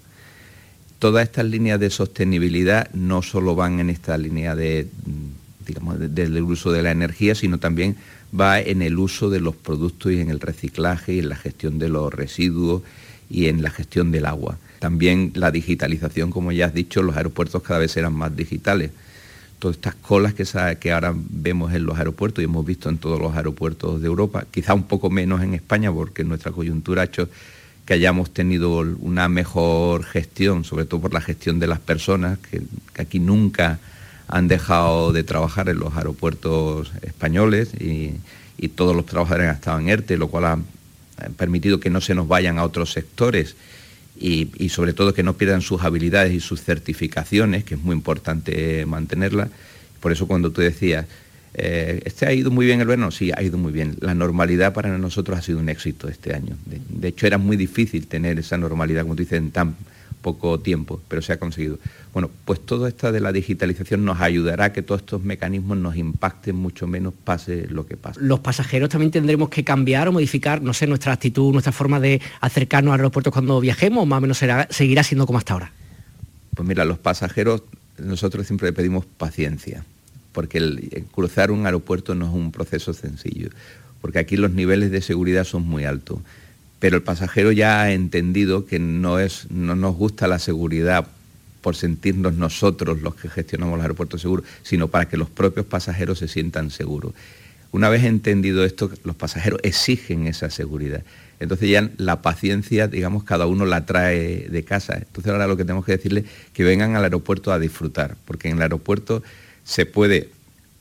todas 1.03 1.23
estas 1.23 1.43
líneas 1.43 1.81
de 1.81 1.89
sostenibilidad 1.89 2.89
no 2.93 3.21
solo 3.21 3.55
van 3.55 3.81
en 3.81 3.89
esta 3.89 4.17
línea 4.17 4.55
de, 4.55 4.87
digamos, 5.67 5.99
del 5.99 6.41
uso 6.43 6.71
de 6.71 6.81
la 6.81 6.91
energía, 6.91 7.35
sino 7.35 7.57
también 7.57 7.97
va 8.39 8.59
en 8.59 8.81
el 8.81 8.97
uso 8.97 9.29
de 9.29 9.39
los 9.39 9.55
productos 9.55 10.11
y 10.11 10.19
en 10.19 10.29
el 10.29 10.39
reciclaje 10.39 11.13
y 11.13 11.19
en 11.19 11.29
la 11.29 11.35
gestión 11.35 11.79
de 11.79 11.89
los 11.89 12.13
residuos 12.13 12.81
y 13.29 13.47
en 13.47 13.61
la 13.61 13.69
gestión 13.69 14.11
del 14.11 14.25
agua. 14.25 14.57
También 14.79 15.31
la 15.35 15.51
digitalización, 15.51 16.31
como 16.31 16.51
ya 16.51 16.65
has 16.65 16.73
dicho, 16.73 17.03
los 17.03 17.15
aeropuertos 17.15 17.63
cada 17.63 17.79
vez 17.79 17.91
serán 17.91 18.13
más 18.13 18.35
digitales. 18.35 18.91
Todas 19.59 19.77
estas 19.77 19.95
colas 19.95 20.33
que 20.33 20.91
ahora 20.91 21.13
vemos 21.15 21.73
en 21.73 21.85
los 21.85 21.97
aeropuertos 21.97 22.41
y 22.41 22.45
hemos 22.45 22.65
visto 22.65 22.89
en 22.89 22.97
todos 22.97 23.19
los 23.19 23.33
aeropuertos 23.33 24.01
de 24.01 24.07
Europa, 24.07 24.45
quizá 24.51 24.73
un 24.73 24.83
poco 24.83 25.09
menos 25.09 25.41
en 25.41 25.53
España 25.53 25.91
porque 25.91 26.25
nuestra 26.25 26.51
coyuntura 26.51 27.03
ha 27.03 27.05
hecho 27.05 27.29
que 27.85 27.93
hayamos 27.93 28.31
tenido 28.31 28.79
una 28.79 29.27
mejor 29.29 30.03
gestión, 30.03 30.63
sobre 30.63 30.85
todo 30.85 31.01
por 31.01 31.13
la 31.13 31.21
gestión 31.21 31.59
de 31.59 31.67
las 31.67 31.79
personas, 31.79 32.39
que, 32.39 32.61
aquí 32.97 33.19
nunca 33.19 33.79
han 34.33 34.47
dejado 34.47 35.13
de 35.13 35.23
trabajar 35.23 35.69
en 35.69 35.77
los 35.77 35.95
aeropuertos 35.95 36.91
españoles 37.03 37.69
y, 37.79 38.15
todos 38.75 38.95
los 38.95 39.05
trabajadores 39.05 39.49
han 39.49 39.55
estado 39.55 39.79
en 39.79 39.89
ERTE, 39.89 40.15
lo 40.15 40.29
cual 40.29 40.45
ha 40.45 40.59
permitido 41.35 41.81
que 41.81 41.89
no 41.89 41.99
se 41.99 42.15
nos 42.15 42.29
vayan 42.29 42.57
a 42.57 42.63
otros 42.63 42.93
sectores 42.93 43.57
y, 44.17 44.69
sobre 44.69 44.93
todo 44.93 45.13
que 45.13 45.21
no 45.21 45.33
pierdan 45.33 45.61
sus 45.61 45.83
habilidades 45.83 46.33
y 46.33 46.39
sus 46.39 46.63
certificaciones, 46.63 47.65
que 47.65 47.75
es 47.75 47.81
muy 47.81 47.93
importante 47.93 48.85
mantenerlas. 48.85 49.49
Por 49.99 50.13
eso 50.13 50.27
cuando 50.27 50.49
tú 50.51 50.61
decías, 50.61 51.05
eh, 51.55 52.01
¿este 52.05 52.25
ha 52.25 52.31
ido 52.31 52.51
muy 52.51 52.65
bien 52.65 52.79
el 52.79 52.87
verano? 52.87 53.11
Sí, 53.11 53.31
ha 53.35 53.43
ido 53.43 53.57
muy 53.57 53.73
bien. 53.73 53.97
La 53.99 54.15
normalidad 54.15 54.73
para 54.73 54.97
nosotros 54.97 55.37
ha 55.37 55.41
sido 55.41 55.59
un 55.59 55.67
éxito 55.67 56.07
este 56.07 56.33
año. 56.33 56.55
De, 56.65 57.09
hecho, 57.09 57.27
era 57.27 57.37
muy 57.37 57.57
difícil 57.57 58.07
tener 58.07 58.39
esa 58.39 58.57
normalidad, 58.57 59.03
como 59.03 59.15
tú 59.15 59.23
dices, 59.23 59.39
en 59.39 59.51
tan 59.51 59.75
poco 60.23 60.59
tiempo, 60.59 60.99
pero 61.07 61.21
se 61.21 61.33
ha 61.33 61.37
conseguido. 61.37 61.77
Bueno, 62.13 62.31
pues 62.45 62.59
todo 62.65 62.87
esto 62.87 63.11
de 63.11 63.19
la 63.19 63.31
digitalización 63.31 64.03
nos 64.05 64.19
ayudará 64.21 64.65
a 64.65 64.73
que 64.73 64.81
todos 64.81 65.01
estos 65.01 65.23
mecanismos 65.23 65.77
nos 65.77 65.95
impacten 65.95 66.55
mucho 66.55 66.87
menos, 66.87 67.13
pase 67.23 67.67
lo 67.69 67.85
que 67.85 67.97
pase. 67.97 68.19
Los 68.21 68.39
pasajeros 68.39 68.89
también 68.89 69.11
tendremos 69.11 69.49
que 69.49 69.63
cambiar 69.63 70.07
o 70.07 70.11
modificar, 70.11 70.63
no 70.63 70.73
sé, 70.73 70.87
nuestra 70.87 71.13
actitud, 71.13 71.51
nuestra 71.51 71.71
forma 71.71 71.99
de 71.99 72.21
acercarnos 72.41 72.93
al 72.93 73.01
aeropuerto 73.01 73.31
cuando 73.31 73.59
viajemos, 73.59 74.01
o 74.01 74.05
más 74.07 74.17
o 74.17 74.21
menos 74.21 74.41
seguirá 74.69 75.03
siendo 75.03 75.27
como 75.27 75.37
hasta 75.37 75.53
ahora. 75.53 75.71
Pues 76.55 76.67
mira, 76.67 76.85
los 76.85 76.97
pasajeros, 76.97 77.63
nosotros 77.99 78.47
siempre 78.47 78.69
le 78.69 78.73
pedimos 78.73 79.05
paciencia, 79.05 79.83
porque 80.31 80.57
el 80.57 81.05
cruzar 81.11 81.51
un 81.51 81.65
aeropuerto 81.65 82.15
no 82.15 82.27
es 82.27 82.33
un 82.33 82.51
proceso 82.51 82.93
sencillo, 82.93 83.49
porque 84.01 84.19
aquí 84.19 84.37
los 84.37 84.51
niveles 84.51 84.89
de 84.89 85.01
seguridad 85.01 85.43
son 85.43 85.63
muy 85.63 85.83
altos 85.83 86.19
pero 86.83 86.97
el 86.97 87.01
pasajero 87.01 87.53
ya 87.53 87.81
ha 87.81 87.93
entendido 87.93 88.65
que 88.65 88.77
no, 88.77 89.17
es, 89.17 89.49
no 89.49 89.73
nos 89.73 89.95
gusta 89.95 90.27
la 90.27 90.37
seguridad 90.37 91.07
por 91.61 91.77
sentirnos 91.77 92.33
nosotros 92.33 93.01
los 93.01 93.15
que 93.15 93.29
gestionamos 93.29 93.77
los 93.77 93.83
aeropuertos 93.83 94.19
seguros, 94.19 94.45
sino 94.63 94.89
para 94.89 95.07
que 95.07 95.15
los 95.15 95.29
propios 95.29 95.65
pasajeros 95.65 96.19
se 96.19 96.27
sientan 96.27 96.71
seguros. 96.71 97.13
Una 97.71 97.87
vez 97.87 98.03
entendido 98.03 98.65
esto, 98.65 98.91
los 99.05 99.15
pasajeros 99.15 99.61
exigen 99.63 100.27
esa 100.27 100.49
seguridad. 100.49 101.03
Entonces 101.39 101.69
ya 101.69 101.89
la 101.95 102.21
paciencia, 102.21 102.89
digamos, 102.89 103.23
cada 103.23 103.45
uno 103.47 103.65
la 103.65 103.85
trae 103.85 104.49
de 104.49 104.63
casa. 104.65 104.97
Entonces 104.97 105.31
ahora 105.31 105.47
lo 105.47 105.55
que 105.55 105.63
tenemos 105.63 105.85
que 105.85 105.93
decirles 105.93 106.25
es 106.25 106.51
que 106.51 106.65
vengan 106.65 106.97
al 106.97 107.05
aeropuerto 107.05 107.53
a 107.53 107.59
disfrutar, 107.59 108.17
porque 108.25 108.49
en 108.49 108.57
el 108.57 108.61
aeropuerto 108.61 109.23
se 109.63 109.85
puede 109.85 110.31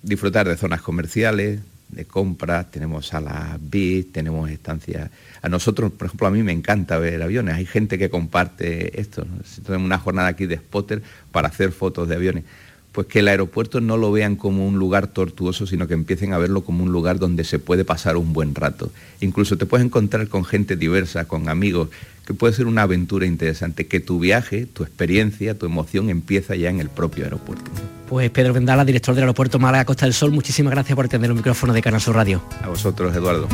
disfrutar 0.02 0.49
de 0.49 0.56
zonas 0.56 0.82
comerciales, 0.82 1.61
de 1.93 2.07
compras, 2.07 2.71
tenemos 2.71 3.07
salas 3.07 3.59
VIP, 3.61 4.13
tenemos 4.13 4.51
estancias. 4.51 5.11
A 5.43 5.49
nosotros, 5.49 5.93
por 5.93 6.07
ejemplo, 6.07 6.27
a 6.27 6.31
mí 6.31 6.43
me 6.43 6.53
encanta 6.53 6.99
ver 6.99 7.23
aviones. 7.23 7.55
Hay 7.55 7.67
gente 7.67 7.99
que 7.99 8.11
comparte 8.11 9.01
esto. 9.01 9.27
Tenemos 9.65 9.87
una 9.87 9.99
jornada 9.99 10.29
aquí 10.29 10.47
de 10.47 10.57
spotter 10.57 11.03
para 11.31 11.49
hacer 11.49 11.71
fotos 11.71 12.09
de 12.09 12.17
aviones. 12.17 12.45
Pues 12.93 13.07
que 13.07 13.21
el 13.21 13.29
aeropuerto 13.29 13.81
no 13.81 13.97
lo 13.97 14.13
vean 14.13 14.37
como 14.37 14.67
un 14.67 14.79
lugar 14.79 15.07
tortuoso, 15.07 15.67
sino 15.67 15.89
que 15.89 15.95
empiecen 15.95 16.35
a 16.35 16.39
verlo 16.39 16.63
como 16.63 16.85
un 16.85 16.93
lugar 16.93 17.19
donde 17.19 17.43
se 17.45 17.59
puede 17.59 17.85
pasar 17.85 18.19
un 18.19 18.33
buen 18.35 18.55
rato. 18.55 18.91
Incluso 19.21 19.57
te 19.57 19.65
puedes 19.65 19.87
encontrar 19.87 20.29
con 20.29 20.45
gente 20.45 20.77
diversa, 20.77 21.25
con 21.25 21.49
amigos, 21.49 21.89
que 22.27 22.35
puede 22.35 22.53
ser 22.53 22.67
una 22.67 22.83
aventura 22.83 23.27
interesante, 23.27 23.87
que 23.87 24.01
tu 24.01 24.19
viaje, 24.19 24.67
tu 24.67 24.83
experiencia, 24.83 25.59
tu 25.59 25.67
emoción 25.67 26.11
empieza 26.11 26.55
ya 26.55 26.71
en 26.71 26.81
el 26.81 26.91
propio 26.91 27.25
aeropuerto. 27.25 27.71
Pues 28.09 28.31
Pedro 28.31 28.53
Vendala, 28.53 28.85
director 28.85 29.15
del 29.15 29.25
aeropuerto 29.25 29.59
Málaga 29.59 29.87
Costa 29.87 30.05
del 30.05 30.13
Sol, 30.13 30.31
muchísimas 30.31 30.73
gracias 30.73 30.95
por 30.95 31.07
atender 31.07 31.31
el 31.31 31.37
micrófono 31.37 31.73
de 31.73 31.81
Canal 31.81 32.01
Sur 32.01 32.15
Radio. 32.15 32.43
A 32.63 32.69
vosotros, 32.69 33.17
Eduardo. 33.17 33.49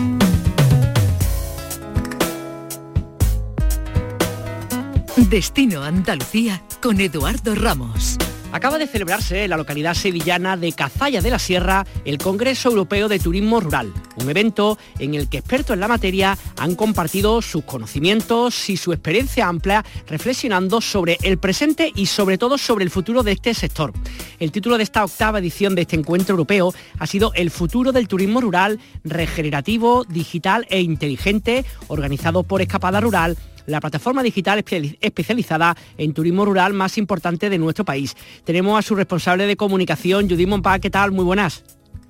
Destino 5.30 5.82
Andalucía 5.82 6.62
con 6.80 7.00
Eduardo 7.00 7.54
Ramos. 7.54 8.16
Acaba 8.58 8.76
de 8.78 8.88
celebrarse 8.88 9.44
en 9.44 9.50
la 9.50 9.56
localidad 9.56 9.94
sevillana 9.94 10.56
de 10.56 10.72
Cazalla 10.72 11.22
de 11.22 11.30
la 11.30 11.38
Sierra 11.38 11.86
el 12.04 12.18
Congreso 12.18 12.70
Europeo 12.70 13.06
de 13.06 13.20
Turismo 13.20 13.60
Rural, 13.60 13.94
un 14.16 14.28
evento 14.28 14.76
en 14.98 15.14
el 15.14 15.28
que 15.28 15.38
expertos 15.38 15.74
en 15.74 15.80
la 15.80 15.86
materia 15.86 16.36
han 16.56 16.74
compartido 16.74 17.40
sus 17.40 17.62
conocimientos 17.62 18.68
y 18.68 18.76
su 18.76 18.92
experiencia 18.92 19.46
amplia 19.46 19.84
reflexionando 20.08 20.80
sobre 20.80 21.18
el 21.22 21.38
presente 21.38 21.92
y 21.94 22.06
sobre 22.06 22.36
todo 22.36 22.58
sobre 22.58 22.82
el 22.82 22.90
futuro 22.90 23.22
de 23.22 23.30
este 23.30 23.54
sector. 23.54 23.92
El 24.40 24.50
título 24.50 24.76
de 24.76 24.82
esta 24.82 25.04
octava 25.04 25.38
edición 25.38 25.76
de 25.76 25.82
este 25.82 25.94
encuentro 25.94 26.32
europeo 26.32 26.74
ha 26.98 27.06
sido 27.06 27.30
El 27.36 27.52
futuro 27.52 27.92
del 27.92 28.08
turismo 28.08 28.40
rural 28.40 28.80
regenerativo, 29.04 30.02
digital 30.02 30.66
e 30.68 30.80
inteligente, 30.80 31.64
organizado 31.86 32.42
por 32.42 32.60
Escapada 32.60 33.00
Rural 33.00 33.36
la 33.68 33.80
plataforma 33.80 34.22
digital 34.22 34.64
especializada 35.00 35.76
en 35.96 36.12
turismo 36.12 36.44
rural 36.44 36.72
más 36.72 36.98
importante 36.98 37.50
de 37.50 37.58
nuestro 37.58 37.84
país. 37.84 38.16
Tenemos 38.44 38.78
a 38.78 38.82
su 38.82 38.94
responsable 38.94 39.46
de 39.46 39.56
comunicación, 39.56 40.28
Judith 40.28 40.48
Monpá. 40.48 40.78
¿Qué 40.78 40.90
tal? 40.90 41.12
Muy 41.12 41.24
buenas. 41.24 41.62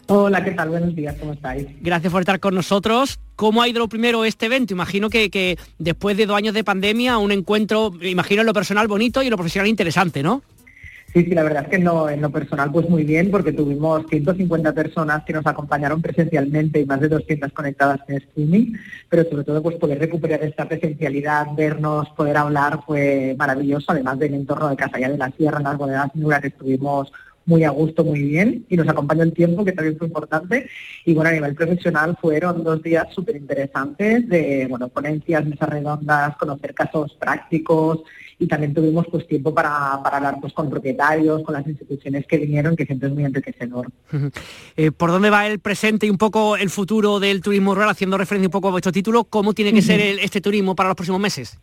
Hola, 0.07 0.43
¿qué 0.43 0.53
tal? 0.53 0.71
Buenos 0.71 0.97
días, 0.97 1.17
¿cómo 1.21 1.35
estáis? 1.35 1.67
Gracias 1.83 2.11
por 2.11 2.23
estar 2.23 2.41
con 2.41 2.55
nosotros. 2.55 3.21
¿Cómo 3.37 3.61
ha 3.61 3.69
ido 3.69 3.81
lo 3.81 3.88
primero 3.88 4.25
este 4.25 4.47
evento? 4.47 4.73
Imagino 4.73 5.11
que, 5.11 5.29
que 5.29 5.59
después 5.79 6.17
de 6.17 6.25
dos 6.25 6.37
años 6.37 6.55
de 6.55 6.65
pandemia, 6.65 7.19
un 7.19 7.31
encuentro, 7.31 7.93
imagino 8.00 8.41
en 8.41 8.47
lo 8.47 8.55
personal 8.55 8.88
bonito 8.88 9.23
y 9.23 9.27
en 9.27 9.31
lo 9.33 9.37
profesional 9.37 9.69
interesante, 9.69 10.23
¿no? 10.23 10.43
Sí, 11.12 11.25
sí, 11.25 11.31
la 11.31 11.43
verdad 11.43 11.62
es 11.62 11.69
que 11.71 11.77
en 11.77 11.85
lo, 11.85 12.31
personal 12.31 12.71
pues 12.71 12.88
muy 12.88 13.03
bien 13.03 13.31
porque 13.31 13.53
tuvimos 13.53 14.05
150 14.11 14.75
personas 14.75 15.25
que 15.25 15.33
nos 15.33 15.47
acompañaron 15.47 16.03
presencialmente 16.03 16.81
y 16.81 16.85
más 16.85 17.00
de 17.00 17.09
200 17.09 17.50
conectadas 17.53 18.00
en 18.09 18.17
streaming, 18.17 18.75
pero 19.09 19.25
sobre 19.25 19.45
todo 19.45 19.62
pues 19.62 19.77
poder 19.77 19.99
recuperar 19.99 20.43
esta 20.43 20.69
presencialidad, 20.69 21.47
vernos, 21.57 22.11
poder 22.11 22.37
hablar 22.37 22.81
fue 22.85 23.35
maravilloso, 23.38 23.93
además 23.93 24.19
del 24.19 24.35
entorno 24.35 24.69
de 24.69 24.77
Casalla 24.77 25.09
de 25.09 25.17
la 25.17 25.31
Sierra, 25.31 25.59
en 25.59 25.65
las 25.65 25.79
bodegas 25.79 26.12
que 26.43 26.49
estuvimos 26.49 27.11
muy 27.49 27.64
a 27.64 27.71
gusto, 27.71 28.05
muy 28.05 28.23
bien, 28.23 28.67
y 28.69 28.76
nos 28.76 28.87
acompañó 28.88 29.23
el 29.23 29.33
tiempo, 29.33 29.64
que 29.64 29.73
también 29.73 29.97
fue 29.97 30.07
importante. 30.07 30.69
Y 31.07 31.14
bueno, 31.14 31.31
a 31.31 31.33
nivel 31.33 31.55
profesional 31.55 32.14
fueron 32.21 32.62
dos 32.62 32.83
días 32.83 33.07
súper 33.14 33.37
interesantes 33.37 34.28
de, 34.28 34.67
bueno, 34.69 34.88
ponencias, 34.88 35.47
mesas 35.47 35.69
redondas, 35.71 36.37
conocer 36.37 36.75
casos 36.75 37.17
prácticos, 37.19 38.00
y 38.38 38.47
también 38.47 38.75
tuvimos 38.75 39.07
pues 39.11 39.26
tiempo 39.26 39.52
para, 39.52 39.99
para 40.05 40.19
hablar 40.19 40.37
pues 40.40 40.52
con 40.52 40.69
propietarios, 40.69 41.43
con 41.43 41.55
las 41.55 41.67
instituciones 41.67 42.26
que 42.26 42.37
vinieron, 42.37 42.76
que 42.76 42.85
siempre 42.85 43.09
es 43.09 43.14
muy 43.14 43.25
enriquecedor. 43.25 43.88
Eh, 44.76 44.93
¿Por 44.93 45.11
dónde 45.11 45.31
va 45.31 45.47
el 45.47 45.59
presente 45.59 46.07
y 46.07 46.11
un 46.11 46.19
poco 46.19 46.57
el 46.57 46.69
futuro 46.69 47.19
del 47.19 47.40
turismo 47.40 47.75
rural, 47.75 47.88
haciendo 47.88 48.19
referencia 48.19 48.49
un 48.49 48.52
poco 48.52 48.69
a 48.69 48.73
vuestro 48.73 48.93
título? 48.93 49.25
¿Cómo 49.25 49.55
tiene 49.55 49.73
que 49.73 49.83
ser 49.83 50.00
este 50.00 50.43
turismo 50.43 50.76
para 50.76 50.90
los 50.90 50.97
próximos 50.97 51.21
meses? 51.21 51.59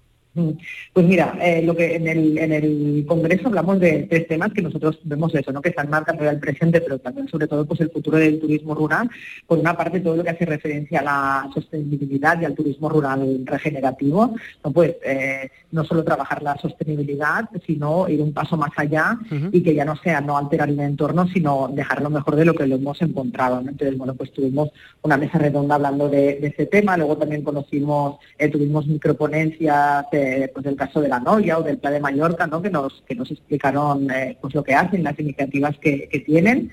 Pues 0.94 1.06
mira, 1.06 1.38
eh, 1.42 1.62
lo 1.62 1.76
que 1.76 1.96
en 1.96 2.08
el, 2.08 2.38
en 2.38 2.52
el 2.52 3.06
Congreso 3.08 3.48
hablamos 3.48 3.80
de 3.80 4.06
tres 4.10 4.28
temas 4.28 4.52
que 4.52 4.62
nosotros 4.62 5.00
vemos 5.04 5.34
eso, 5.34 5.52
¿no? 5.54 5.62
que 5.62 5.70
están 5.70 5.90
marcando 5.90 6.30
el 6.30 6.40
presente, 6.40 6.82
pero 6.82 7.00
también 7.00 7.30
sobre 7.30 7.48
todo 7.48 7.66
pues 7.66 7.80
el 7.80 7.90
futuro 7.90 8.18
del 8.18 8.40
turismo 8.40 8.76
rural. 8.76 9.10
Por 9.48 9.60
una 9.60 9.78
parte 9.78 10.02
todo 10.02 10.18
lo 10.18 10.24
que 10.24 10.32
hace 10.32 10.46
referencia 10.46 11.00
a 11.00 11.04
la 11.04 11.50
sostenibilidad 11.54 12.40
y 12.42 12.46
al 12.46 12.54
turismo 12.54 12.90
rural 12.90 13.44
regenerativo, 13.46 14.36
no 14.64 14.72
pues 14.72 14.96
eh, 15.06 15.50
no 15.72 15.86
solo 15.86 16.04
trabajar 16.04 16.44
la 16.44 16.58
sostenibilidad, 16.58 17.50
sino 17.66 18.10
ir 18.10 18.22
un 18.22 18.34
paso 18.34 18.58
más 18.58 18.72
allá 18.76 19.18
y 19.52 19.62
que 19.62 19.74
ya 19.74 19.86
no 19.86 19.96
sea 19.96 20.22
no 20.22 20.38
alterar 20.38 20.70
el 20.70 20.80
entorno, 20.80 21.28
sino 21.28 21.70
dejar 21.72 22.02
lo 22.02 22.10
mejor 22.10 22.36
de 22.36 22.46
lo 22.46 22.54
que 22.54 22.68
lo 22.68 22.76
hemos 22.76 23.02
encontrado. 23.02 23.60
Entonces, 23.60 23.98
bueno, 23.98 24.16
pues 24.16 24.32
tuvimos 24.32 24.70
una 25.02 25.18
mesa 25.18 25.38
redonda 25.38 25.76
hablando 25.76 26.10
de, 26.10 26.40
ese 26.42 26.66
tema, 26.66 26.98
luego 26.98 27.18
también 27.18 27.44
conocimos, 27.44 28.18
eh, 28.38 28.50
tuvimos 28.50 28.86
microponencias 28.88 30.06
pues 30.54 30.66
del 30.66 30.76
caso 30.76 31.02
de 31.02 31.10
la 31.10 31.20
Noria 31.20 31.58
o 31.58 31.64
del 31.64 31.78
Plan 31.78 31.94
de 31.94 32.00
Mallorca, 32.00 32.48
¿no? 32.48 32.62
que 32.62 32.70
nos 32.70 33.04
que 33.08 33.16
nos 33.16 33.32
explicaron 33.32 34.10
eh, 34.12 34.38
pues 34.42 34.54
lo 34.54 34.64
que 34.64 34.74
hacen, 34.74 35.04
las 35.04 35.20
iniciativas 35.20 35.78
que, 35.80 36.24
tienen 36.26 36.72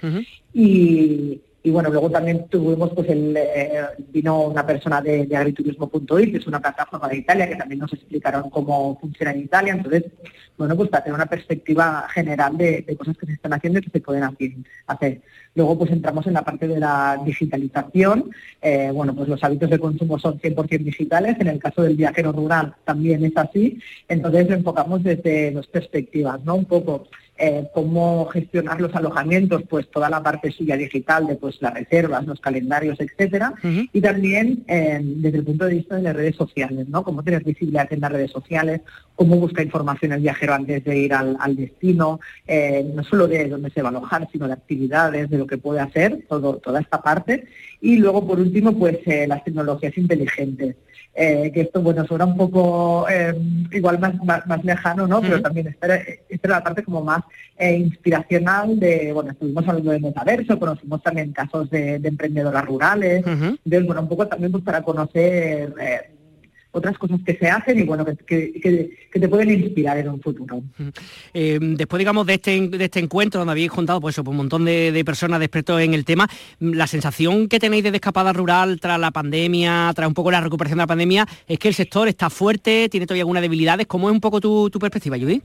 y 0.54 1.40
y 1.64 1.70
bueno, 1.70 1.90
luego 1.90 2.10
también 2.10 2.48
tuvimos, 2.48 2.90
pues 2.92 3.06
eh, 3.10 3.82
vino 4.10 4.42
una 4.42 4.66
persona 4.66 5.00
de, 5.00 5.26
de 5.26 5.36
agriturismo.it, 5.36 6.32
que 6.32 6.38
es 6.38 6.46
una 6.46 6.60
plataforma 6.60 7.08
de 7.08 7.18
Italia, 7.18 7.48
que 7.48 7.54
también 7.54 7.78
nos 7.78 7.92
explicaron 7.92 8.50
cómo 8.50 8.98
funciona 9.00 9.30
en 9.30 9.42
Italia. 9.42 9.74
Entonces, 9.74 10.04
bueno, 10.58 10.76
pues 10.76 10.90
para 10.90 11.04
tener 11.04 11.14
una 11.14 11.26
perspectiva 11.26 12.06
general 12.12 12.56
de, 12.56 12.84
cosas 12.98 13.16
que 13.16 13.26
se 13.26 13.32
están 13.32 13.52
haciendo 13.52 13.78
y 13.78 13.82
que 13.82 13.90
se 13.90 14.00
pueden 14.00 14.24
hacer. 14.86 15.20
Luego, 15.54 15.78
pues 15.78 15.90
entramos 15.90 16.26
en 16.26 16.34
la 16.34 16.44
parte 16.44 16.66
de 16.66 16.80
la 16.80 17.20
digitalización. 17.24 18.30
Eh, 18.60 18.90
bueno, 18.92 19.14
pues 19.14 19.28
los 19.28 19.42
hábitos 19.44 19.70
de 19.70 19.78
consumo 19.78 20.18
son 20.18 20.40
100% 20.40 20.78
digitales. 20.78 21.36
En 21.38 21.46
el 21.46 21.58
caso 21.58 21.82
del 21.82 21.96
viajero 21.96 22.32
rural 22.32 22.74
también 22.84 23.24
es 23.24 23.36
así. 23.36 23.78
Entonces, 24.08 24.48
lo 24.48 24.56
enfocamos 24.56 25.02
desde 25.02 25.52
dos 25.52 25.66
perspectivas, 25.68 26.42
¿no? 26.44 26.56
Un 26.56 26.64
poco 26.64 27.08
eh, 27.44 27.68
cómo 27.74 28.26
gestionar 28.26 28.80
los 28.80 28.94
alojamientos, 28.94 29.64
pues 29.68 29.90
toda 29.90 30.08
la 30.08 30.22
parte 30.22 30.52
suya 30.52 30.76
digital 30.76 31.26
de 31.26 31.34
pues 31.34 31.60
las 31.60 31.74
reservas, 31.74 32.24
los 32.24 32.40
calendarios, 32.40 33.00
etcétera, 33.00 33.54
y 33.92 34.00
también 34.00 34.62
eh, 34.68 35.00
desde 35.02 35.38
el 35.38 35.44
punto 35.44 35.64
de 35.64 35.74
vista 35.74 35.96
de 35.96 36.02
las 36.02 36.14
redes 36.14 36.36
sociales, 36.36 36.88
¿no? 36.88 37.02
Cómo 37.02 37.24
tener 37.24 37.42
visibilidad 37.42 37.92
en 37.92 38.00
las 38.00 38.12
redes 38.12 38.30
sociales, 38.30 38.82
cómo 39.16 39.40
busca 39.40 39.60
información 39.60 40.12
el 40.12 40.20
viajero 40.20 40.54
antes 40.54 40.84
de 40.84 40.96
ir 40.96 41.14
al, 41.14 41.56
destino, 41.56 42.20
eh, 42.46 42.88
no 42.94 43.02
solo 43.02 43.26
de 43.26 43.48
dónde 43.48 43.70
se 43.70 43.82
va 43.82 43.88
a 43.88 43.90
alojar, 43.90 44.28
sino 44.30 44.46
de 44.46 44.52
actividades, 44.52 45.28
de 45.28 45.38
lo 45.38 45.48
que 45.48 45.58
puede 45.58 45.80
hacer, 45.80 46.24
todo, 46.28 46.58
toda 46.58 46.80
esta 46.80 47.02
parte. 47.02 47.48
Y 47.80 47.96
luego, 47.96 48.24
por 48.24 48.38
último, 48.38 48.72
pues 48.78 48.98
eh, 49.06 49.26
las 49.26 49.42
tecnologías 49.42 49.98
inteligentes. 49.98 50.76
Eh, 51.14 51.50
que 51.52 51.60
esto 51.60 51.82
bueno 51.82 52.06
suena 52.06 52.24
un 52.24 52.38
poco 52.38 53.06
eh, 53.06 53.34
igual 53.72 53.98
más, 53.98 54.14
más, 54.24 54.64
lejano, 54.64 55.06
¿no? 55.06 55.20
Pero 55.20 55.42
también 55.42 55.68
esta 55.68 55.86
era, 55.86 56.04
la 56.44 56.64
parte 56.64 56.82
como 56.82 57.02
más 57.02 57.22
inspiracional 57.60 58.80
de, 58.80 59.12
bueno, 59.12 59.32
estuvimos 59.32 59.68
hablando 59.68 59.90
de 59.90 60.00
metaverso, 60.00 60.58
conocimos 60.58 61.02
también 61.02 61.32
casos 61.32 61.68
de, 61.68 61.96
emprendedoras 61.96 62.64
rurales, 62.64 63.22
de, 63.62 63.82
bueno, 63.82 64.00
un 64.00 64.08
poco 64.08 64.26
también 64.26 64.52
pues 64.52 64.64
para 64.64 64.82
conocer 64.82 65.74
otras 66.72 66.96
cosas 66.98 67.20
que 67.24 67.36
se 67.36 67.48
hacen 67.48 67.78
y 67.78 67.82
bueno, 67.82 68.04
que, 68.26 68.90
te 69.12 69.28
pueden 69.28 69.50
inspirar 69.50 69.98
en 69.98 70.08
un 70.08 70.20
futuro. 70.20 70.62
Eh, 71.34 71.58
después, 71.60 71.98
digamos, 71.98 72.26
de 72.26 72.34
este, 72.34 72.68
de 72.68 72.84
este 72.84 72.98
encuentro 72.98 73.40
donde 73.40 73.52
habéis 73.52 73.70
contado 73.70 74.00
pues, 74.00 74.16
pues, 74.16 74.26
un 74.26 74.36
montón 74.36 74.64
de, 74.64 75.02
personas 75.04 75.38
de 75.38 75.46
expertos 75.46 75.80
en 75.80 75.94
el 75.94 76.04
tema, 76.04 76.28
la 76.60 76.86
sensación 76.86 77.48
que 77.48 77.60
tenéis 77.60 77.84
de 77.84 77.90
escapada 77.90 78.32
rural 78.32 78.80
tras 78.80 78.98
la 78.98 79.10
pandemia, 79.10 79.92
tras 79.94 80.08
un 80.08 80.14
poco 80.14 80.30
la 80.30 80.40
recuperación 80.40 80.78
de 80.78 80.82
la 80.82 80.86
pandemia, 80.86 81.26
es 81.46 81.58
que 81.58 81.68
el 81.68 81.74
sector 81.74 82.08
está 82.08 82.30
fuerte, 82.30 82.88
tiene 82.88 83.06
todavía 83.06 83.22
algunas 83.22 83.42
debilidades. 83.42 83.86
¿Cómo 83.86 84.08
es 84.08 84.14
un 84.14 84.20
poco 84.20 84.40
tu, 84.40 84.70
perspectiva, 84.80 85.18
Judy? 85.18 85.42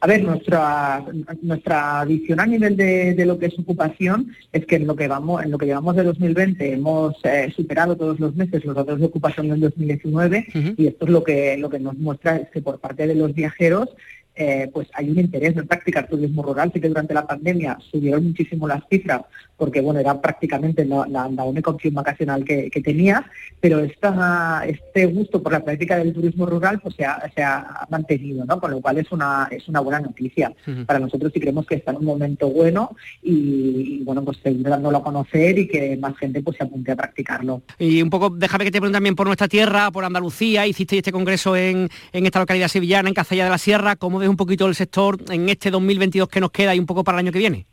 A 0.00 0.06
ver, 0.06 0.22
nuestra, 0.22 1.02
nuestra 1.40 2.04
visión 2.04 2.38
a 2.38 2.46
nivel 2.46 2.76
de, 2.76 3.24
lo 3.24 3.38
que 3.38 3.46
es 3.46 3.58
ocupación 3.58 4.34
es 4.52 4.66
que 4.66 4.76
en 4.76 4.86
lo 4.86 4.94
que 4.94 5.08
vamos, 5.08 5.42
en 5.42 5.50
lo 5.50 5.56
que 5.56 5.64
llevamos 5.64 5.96
de 5.96 6.02
2020 6.02 6.74
hemos 6.74 7.16
eh, 7.24 7.50
superado 7.56 7.96
todos 7.96 8.20
los 8.20 8.34
meses 8.36 8.64
los 8.66 8.74
datos 8.74 9.00
de 9.00 9.06
ocupación 9.06 9.48
del 9.48 9.60
2019 9.60 10.33
y 10.76 10.86
esto 10.86 11.06
es 11.06 11.10
lo 11.10 11.22
que, 11.22 11.56
lo 11.56 11.70
que 11.70 11.78
nos 11.78 11.96
muestra 11.96 12.36
es 12.36 12.50
que 12.50 12.60
por 12.60 12.80
parte 12.80 13.06
de 13.06 13.14
los 13.14 13.34
viajeros 13.34 13.88
eh, 14.36 14.68
pues 14.72 14.88
hay 14.94 15.10
un 15.10 15.20
interés 15.20 15.56
en 15.56 15.66
practicar 15.66 16.08
turismo 16.08 16.42
rural. 16.42 16.70
Sí 16.72 16.80
que 16.80 16.88
durante 16.88 17.14
la 17.14 17.26
pandemia 17.26 17.78
subieron 17.90 18.26
muchísimo 18.26 18.66
las 18.66 18.82
cifras 18.88 19.22
porque 19.56 19.80
bueno 19.80 20.00
era 20.00 20.20
prácticamente 20.20 20.84
la, 20.84 21.26
única 21.44 21.70
opción 21.70 21.94
vacacional 21.94 22.44
que, 22.44 22.70
tenía, 22.84 23.24
pero 23.60 23.78
esta, 23.80 24.64
este 24.66 25.06
gusto 25.06 25.42
por 25.42 25.52
la 25.52 25.64
práctica 25.64 25.96
del 25.96 26.12
turismo 26.12 26.46
rural 26.46 26.80
pues 26.80 26.96
se 26.96 27.04
ha, 27.04 27.86
mantenido, 27.88 28.44
¿no? 28.44 28.60
Con 28.60 28.72
lo 28.72 28.80
cual 28.80 28.98
es 28.98 29.10
una, 29.12 29.48
es 29.50 29.68
una 29.68 29.80
buena 29.80 30.00
noticia. 30.00 30.52
Para 30.86 30.98
nosotros 30.98 31.30
sí 31.32 31.40
creemos 31.40 31.66
que 31.66 31.76
está 31.76 31.92
en 31.92 31.98
un 31.98 32.04
momento 32.04 32.48
bueno 32.48 32.96
y, 33.22 34.02
bueno 34.02 34.24
pues 34.24 34.38
seguir 34.42 34.68
dándolo 34.68 34.98
a 34.98 35.04
conocer 35.04 35.58
y 35.58 35.68
que 35.68 35.96
más 35.96 36.16
gente 36.16 36.42
pues 36.42 36.56
se 36.56 36.64
apunte 36.64 36.92
a 36.92 36.96
practicarlo. 36.96 37.62
Y 37.78 38.02
un 38.02 38.10
poco, 38.10 38.30
déjame 38.30 38.64
que 38.64 38.70
te 38.70 38.80
pregunte 38.80 38.96
también 38.96 39.14
por 39.14 39.26
nuestra 39.26 39.48
tierra, 39.48 39.90
por 39.92 40.04
Andalucía, 40.04 40.66
hiciste 40.66 40.96
este 40.96 41.12
congreso 41.12 41.56
en, 41.56 41.88
en 42.12 42.26
esta 42.26 42.40
localidad 42.40 42.68
sevillana, 42.68 43.08
en 43.08 43.14
Cazalla 43.14 43.44
de 43.44 43.50
la 43.50 43.58
Sierra, 43.58 43.96
¿cómo 43.96 44.23
un 44.28 44.36
poquito 44.36 44.66
el 44.66 44.74
sector 44.74 45.18
en 45.30 45.48
este 45.48 45.70
2022 45.70 46.28
que 46.28 46.40
nos 46.40 46.50
queda 46.50 46.74
y 46.74 46.78
un 46.78 46.86
poco 46.86 47.04
para 47.04 47.18
el 47.18 47.26
año 47.26 47.32
que 47.32 47.38
viene? 47.38 47.66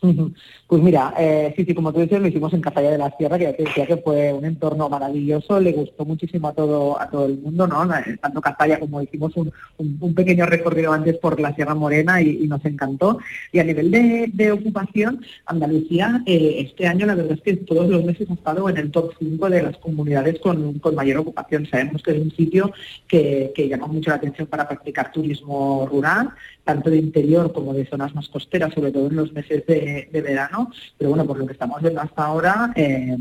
Pues 0.00 0.82
mira, 0.82 1.12
eh, 1.18 1.52
sí, 1.56 1.64
sí, 1.64 1.74
como 1.74 1.92
tú 1.92 2.00
dices, 2.00 2.20
lo 2.20 2.28
hicimos 2.28 2.52
en 2.52 2.60
Cazalla 2.60 2.92
de 2.92 2.98
la 2.98 3.10
Sierra, 3.16 3.38
que 3.38 3.52
decía 3.52 3.86
que 3.86 3.96
fue 3.96 4.32
un 4.32 4.44
entorno 4.44 4.88
maravilloso, 4.88 5.58
le 5.58 5.72
gustó 5.72 6.04
muchísimo 6.04 6.48
a 6.48 6.52
todo 6.52 7.00
a 7.00 7.10
todo 7.10 7.26
el 7.26 7.38
mundo, 7.38 7.66
¿no? 7.66 7.88
Tanto 8.20 8.40
Cazalla 8.40 8.78
como 8.78 9.02
hicimos 9.02 9.34
un, 9.36 10.14
pequeño 10.14 10.46
recorrido 10.46 10.92
antes 10.92 11.16
por 11.18 11.40
la 11.40 11.54
Sierra 11.54 11.74
Morena 11.74 12.20
y, 12.22 12.46
nos 12.46 12.64
encantó. 12.64 13.18
Y 13.52 13.58
a 13.58 13.64
nivel 13.64 13.90
de, 13.90 14.52
ocupación, 14.52 15.20
Andalucía 15.46 16.22
eh, 16.26 16.56
este 16.58 16.86
año 16.86 17.06
la 17.06 17.14
verdad 17.14 17.32
es 17.32 17.42
que 17.42 17.56
todos 17.56 17.88
los 17.88 18.04
meses 18.04 18.30
ha 18.30 18.34
estado 18.34 18.68
en 18.68 18.76
el 18.76 18.90
top 18.90 19.12
5 19.18 19.50
de 19.50 19.62
las 19.62 19.76
comunidades 19.78 20.38
con, 20.38 20.80
mayor 20.94 21.18
ocupación. 21.18 21.66
Sabemos 21.66 22.02
que 22.02 22.12
es 22.12 22.18
un 22.18 22.30
sitio 22.30 22.72
que, 23.06 23.52
llama 23.68 23.86
mucho 23.86 24.10
la 24.10 24.16
atención 24.16 24.46
para 24.46 24.68
practicar 24.68 25.12
turismo 25.12 25.88
rural, 25.90 26.30
tanto 26.64 26.90
de 26.90 26.98
interior 26.98 27.52
como 27.52 27.74
de 27.74 27.86
zonas 27.86 28.14
más 28.14 28.28
costeras, 28.28 28.72
sobre 28.74 28.92
todo 28.92 29.08
en 29.08 29.16
los 29.16 29.32
meses 29.32 29.66
de 29.66 29.87
de, 30.10 30.20
verano, 30.20 30.70
pero 30.96 31.10
bueno, 31.10 31.26
por 31.26 31.38
lo 31.38 31.46
que 31.46 31.52
estamos 31.52 31.80
viendo 31.80 32.00
hasta 32.00 32.24
ahora, 32.24 32.72
eh, 32.74 33.16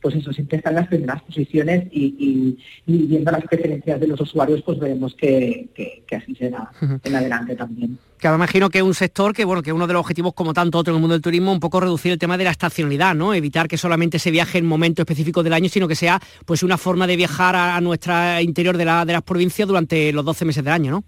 pues 0.00 0.14
eso 0.16 0.32
siempre 0.32 0.58
está 0.58 0.70
en 0.70 0.76
las 0.76 0.88
primeras 0.88 1.22
posiciones 1.22 1.88
y, 1.90 2.58
viendo 2.86 3.30
las 3.30 3.44
preferencias 3.44 4.00
de 4.00 4.06
los 4.06 4.20
usuarios, 4.20 4.62
pues 4.62 4.78
veremos 4.78 5.14
que, 5.14 5.68
así 6.16 6.34
será 6.34 6.70
en 7.02 7.14
adelante 7.14 7.56
también. 7.56 7.98
Que 8.18 8.28
me 8.28 8.34
imagino 8.34 8.68
que 8.68 8.78
es 8.78 8.84
un 8.84 8.94
sector 8.94 9.32
que, 9.32 9.44
bueno, 9.44 9.62
que 9.62 9.72
uno 9.72 9.86
de 9.86 9.92
los 9.92 10.00
objetivos, 10.00 10.34
como 10.34 10.52
tanto 10.52 10.78
otro 10.78 10.92
en 10.92 10.96
el 10.96 11.00
mundo 11.00 11.14
del 11.14 11.22
turismo, 11.22 11.52
un 11.52 11.60
poco 11.60 11.80
reducir 11.80 12.10
el 12.12 12.18
tema 12.18 12.36
de 12.36 12.44
la 12.44 12.50
estacionalidad, 12.50 13.14
¿no? 13.14 13.32
Evitar 13.32 13.68
que 13.68 13.76
solamente 13.76 14.18
se 14.18 14.32
viaje 14.32 14.58
en 14.58 14.66
momentos 14.66 15.04
específicos 15.04 15.44
del 15.44 15.52
año, 15.52 15.68
sino 15.68 15.86
que 15.86 15.94
sea 15.94 16.20
pues 16.44 16.64
una 16.64 16.78
forma 16.78 17.06
de 17.06 17.16
viajar 17.16 17.54
a, 17.54 17.80
nuestra 17.80 18.42
interior 18.42 18.76
de, 18.76 18.84
la, 18.84 19.04
de 19.04 19.12
las 19.12 19.22
provincias 19.22 19.68
durante 19.68 20.12
los 20.12 20.24
12 20.24 20.44
meses 20.44 20.64
del 20.64 20.72
año, 20.72 20.90
¿no? 20.90 21.04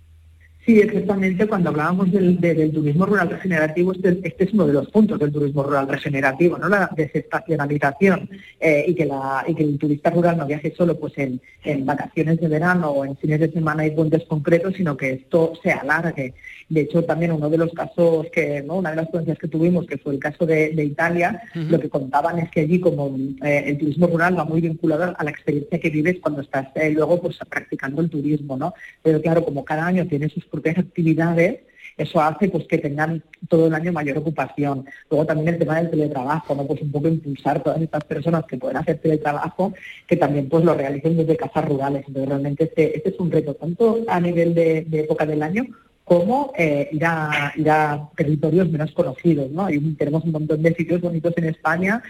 Sí, 0.70 0.78
exactamente. 0.78 1.48
Cuando 1.48 1.70
hablábamos 1.70 2.12
del, 2.12 2.38
turismo 2.72 3.04
rural 3.04 3.28
regenerativo, 3.28 3.90
este, 3.90 4.20
este, 4.22 4.44
es 4.44 4.52
uno 4.52 4.68
de 4.68 4.74
los 4.74 4.88
puntos 4.88 5.18
del 5.18 5.32
turismo 5.32 5.64
rural 5.64 5.88
regenerativo, 5.88 6.58
¿no? 6.58 6.68
La 6.68 6.88
desestacionalización 6.94 8.30
eh, 8.60 8.84
y, 8.86 8.94
que 8.94 9.04
la, 9.04 9.44
y 9.48 9.56
que 9.56 9.64
el 9.64 9.78
turista 9.78 10.10
rural 10.10 10.36
no 10.36 10.46
viaje 10.46 10.72
solo 10.76 10.96
pues 10.96 11.14
en, 11.18 11.40
vacaciones 11.84 12.40
de 12.40 12.46
verano 12.46 12.90
o 12.90 13.04
en 13.04 13.16
fines 13.16 13.40
de 13.40 13.50
semana 13.50 13.84
y 13.84 13.90
puentes 13.90 14.22
concretos, 14.26 14.74
sino 14.76 14.96
que 14.96 15.10
esto 15.14 15.54
se 15.60 15.72
alargue. 15.72 16.34
De 16.68 16.82
hecho, 16.82 17.02
también 17.02 17.32
uno 17.32 17.50
de 17.50 17.58
los 17.58 17.72
casos 17.72 18.26
que, 18.32 18.62
¿no? 18.62 18.76
una 18.76 18.90
de 18.90 18.96
las 18.96 19.08
ponencias 19.08 19.38
que 19.38 19.48
tuvimos, 19.48 19.86
que 19.86 19.98
fue 19.98 20.14
el 20.14 20.20
caso 20.20 20.46
de, 20.46 20.72
Italia, 20.84 21.42
lo 21.54 21.80
que 21.80 21.90
contaban 21.90 22.38
es 22.38 22.48
que 22.50 22.60
allí 22.60 22.78
como 22.78 23.16
eh, 23.42 23.64
el 23.66 23.76
turismo 23.76 24.06
rural 24.06 24.38
va 24.38 24.44
muy 24.44 24.60
vinculado 24.60 25.14
a 25.18 25.24
la 25.24 25.30
experiencia 25.30 25.80
que 25.80 25.90
vives 25.90 26.18
cuando 26.22 26.42
estás 26.42 26.68
eh, 26.76 26.90
luego 26.90 27.20
pues 27.20 27.38
practicando 27.48 28.00
el 28.00 28.08
turismo, 28.08 28.56
¿no? 28.56 28.72
Pero 29.02 29.20
claro, 29.20 29.44
como 29.44 29.64
cada 29.64 29.84
año 29.84 30.06
tiene 30.06 30.28
sus 30.28 30.44
propias 30.60 30.78
actividades, 30.78 31.60
eso 31.96 32.20
hace 32.20 32.48
pues 32.48 32.66
que 32.66 32.78
tengan 32.78 33.22
todo 33.48 33.66
el 33.66 33.74
año 33.74 33.92
mayor 33.92 34.18
ocupación. 34.18 34.86
Luego 35.10 35.26
también 35.26 35.48
el 35.48 35.58
tema 35.58 35.76
del 35.76 35.90
teletrabajo, 35.90 36.54
¿no? 36.54 36.66
Pues 36.66 36.80
un 36.80 36.90
poco 36.90 37.08
impulsar 37.08 37.62
todas 37.62 37.80
estas 37.82 38.04
personas 38.04 38.44
que 38.46 38.56
pueden 38.56 38.78
hacer 38.78 38.98
teletrabajo, 38.98 39.74
que 40.06 40.16
también 40.16 40.48
pues 40.48 40.64
lo 40.64 40.74
realicen 40.74 41.16
desde 41.16 41.36
casas 41.36 41.68
rurales. 41.68 42.04
Entonces 42.06 42.28
realmente 42.28 42.64
este, 42.64 42.96
este 42.96 43.10
es 43.10 43.20
un 43.20 43.30
reto 43.30 43.54
tanto 43.54 43.98
a 44.08 44.20
nivel 44.20 44.54
de, 44.54 44.86
época 44.92 45.26
del 45.26 45.42
año 45.42 45.66
como 46.04 46.52
eh, 46.56 46.88
ir, 46.90 47.04
a, 47.04 47.52
ir 47.54 47.70
a 47.70 48.08
territorios 48.16 48.68
menos 48.68 48.90
conocidos, 48.92 49.48
¿no? 49.50 49.68
tenemos 49.96 50.24
un 50.24 50.32
montón 50.32 50.60
de 50.60 50.74
sitios 50.74 51.00
bonitos 51.00 51.32
en 51.36 51.44
España 51.44 52.02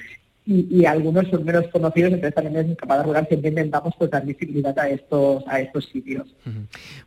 y, 0.50 0.84
algunos 0.84 1.28
son 1.28 1.44
menos 1.44 1.64
conocidos, 1.72 2.12
entonces 2.12 2.34
también 2.34 2.56
en 2.56 2.74
Capada 2.74 3.04
Rural 3.04 3.26
siempre 3.28 3.50
intentamos 3.50 3.94
pues, 3.96 4.10
dar 4.10 4.26
visibilidad 4.26 4.76
a 4.76 4.88
estos, 4.88 5.44
a 5.46 5.60
estos 5.60 5.86
sitios. 5.86 6.26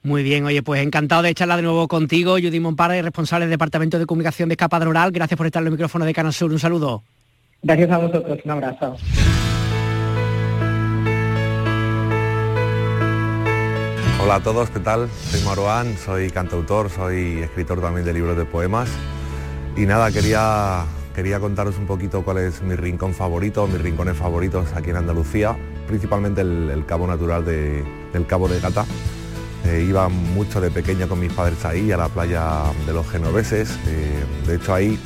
Muy 0.02 0.24
bien, 0.24 0.46
oye, 0.46 0.64
pues 0.64 0.82
encantado 0.82 1.24
de 1.24 1.34
charlar 1.34 1.58
de 1.58 1.64
nuevo 1.64 1.88
contigo, 1.90 2.34
Judy 2.34 2.60
Monpara, 2.62 3.02
responsable 3.02 3.46
del 3.46 3.52
Departamento 3.52 4.00
de 4.00 4.06
Comunicación 4.06 4.48
de 4.48 4.54
Escapada 4.54 4.86
Rural. 4.86 5.12
Gracias 5.12 5.38
por 5.38 5.46
estar 5.46 5.62
en 5.62 5.68
el 5.68 5.72
micrófono 5.74 6.06
de 6.06 6.14
Canal 6.14 6.32
Sur. 6.32 6.52
Un 6.52 6.60
saludo. 6.60 7.04
Gracias 7.62 7.92
a 7.92 7.98
vosotros, 7.98 8.40
un 8.46 8.52
abrazo. 8.52 8.96
Hola 14.24 14.36
a 14.36 14.40
todos, 14.44 14.70
¿qué 14.70 14.80
tal? 14.80 15.10
Soy 15.10 15.42
Maruán, 15.42 15.98
soy 15.98 16.30
cantautor, 16.30 16.90
soy 16.90 17.40
escritor 17.42 17.82
también 17.82 18.06
de 18.06 18.14
libros 18.14 18.38
de 18.38 18.46
poemas 18.46 18.90
y 19.76 19.82
nada, 19.86 20.12
quería 20.12 20.86
Quería 21.16 21.40
contaros 21.40 21.78
un 21.78 21.86
poquito 21.86 22.24
cuál 22.24 22.40
es 22.40 22.64
mi 22.64 22.76
rincón 22.76 23.14
favorito, 23.14 23.68
mis 23.68 23.80
rincones 23.80 24.18
favoritos 24.18 24.74
aquí 24.74 24.90
en 24.90 24.96
Andalucía, 24.96 25.56
principalmente 25.88 26.42
el, 26.42 26.84
Cabo 26.88 27.06
Natural 27.06 27.46
del 27.46 28.26
Cabo 28.26 28.48
de 28.48 28.60
Gata. 28.60 28.86
Eh, 29.66 29.86
iba 29.88 30.10
mucho 30.10 30.60
de 30.60 30.72
pequeño 30.72 31.08
con 31.08 31.20
mis 31.20 31.32
padres 31.32 31.64
ahí, 31.66 31.92
a 31.92 31.98
la 31.98 32.10
playa 32.10 32.64
de 32.86 32.94
los 32.94 33.08
genoveses. 33.08 33.78
Eh, 33.88 34.24
de 34.48 34.56
hecho 34.56 34.74
ahí 34.74 35.00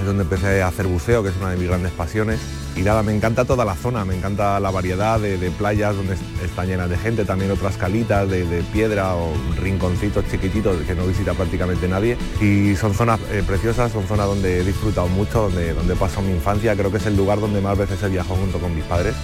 es 0.00 0.06
donde 0.06 0.24
empecé 0.24 0.62
a 0.62 0.68
hacer 0.68 0.86
buceo, 0.86 1.22
que 1.22 1.28
es 1.28 1.36
una 1.36 1.50
de 1.50 1.56
mis 1.56 1.68
grandes 1.68 1.92
pasiones 1.92 2.40
y 2.76 2.82
nada, 2.82 3.02
me 3.02 3.14
encanta 3.14 3.44
toda 3.44 3.64
la 3.64 3.74
zona, 3.74 4.04
me 4.04 4.16
encanta 4.16 4.60
la 4.60 4.70
variedad 4.70 5.18
de, 5.18 5.50
playas 5.50 5.94
donde 5.96 6.14
están 6.42 6.66
llenas 6.66 6.88
de 6.88 6.96
gente, 6.96 7.24
también 7.24 7.50
otras 7.50 7.76
calitas 7.76 8.28
de, 8.30 8.64
piedra 8.72 9.16
o 9.16 9.32
rinconcitos 9.60 10.24
chiquititos 10.30 10.80
que 10.86 10.94
no 10.94 11.06
visita 11.06 11.34
prácticamente 11.34 11.88
nadie. 11.88 12.16
Y 12.40 12.76
son 12.76 12.94
zonas 12.94 13.20
eh, 13.32 13.42
preciosas, 13.46 13.92
son 13.92 14.06
zonas 14.06 14.26
donde 14.26 14.60
he 14.60 14.64
disfrutado 14.64 15.08
mucho, 15.08 15.42
donde, 15.42 15.74
donde 15.74 15.96
paso 15.96 16.22
mi 16.22 16.32
infancia, 16.32 16.74
creo 16.76 16.90
que 16.90 16.98
es 16.98 17.06
el 17.06 17.16
lugar 17.16 17.40
donde 17.40 17.60
más 17.60 17.76
veces 17.76 18.02
he 18.02 18.08
viajado 18.08 18.36
junto 18.36 18.58
con 18.58 18.74
mis 18.74 18.84
padres. 18.84 19.14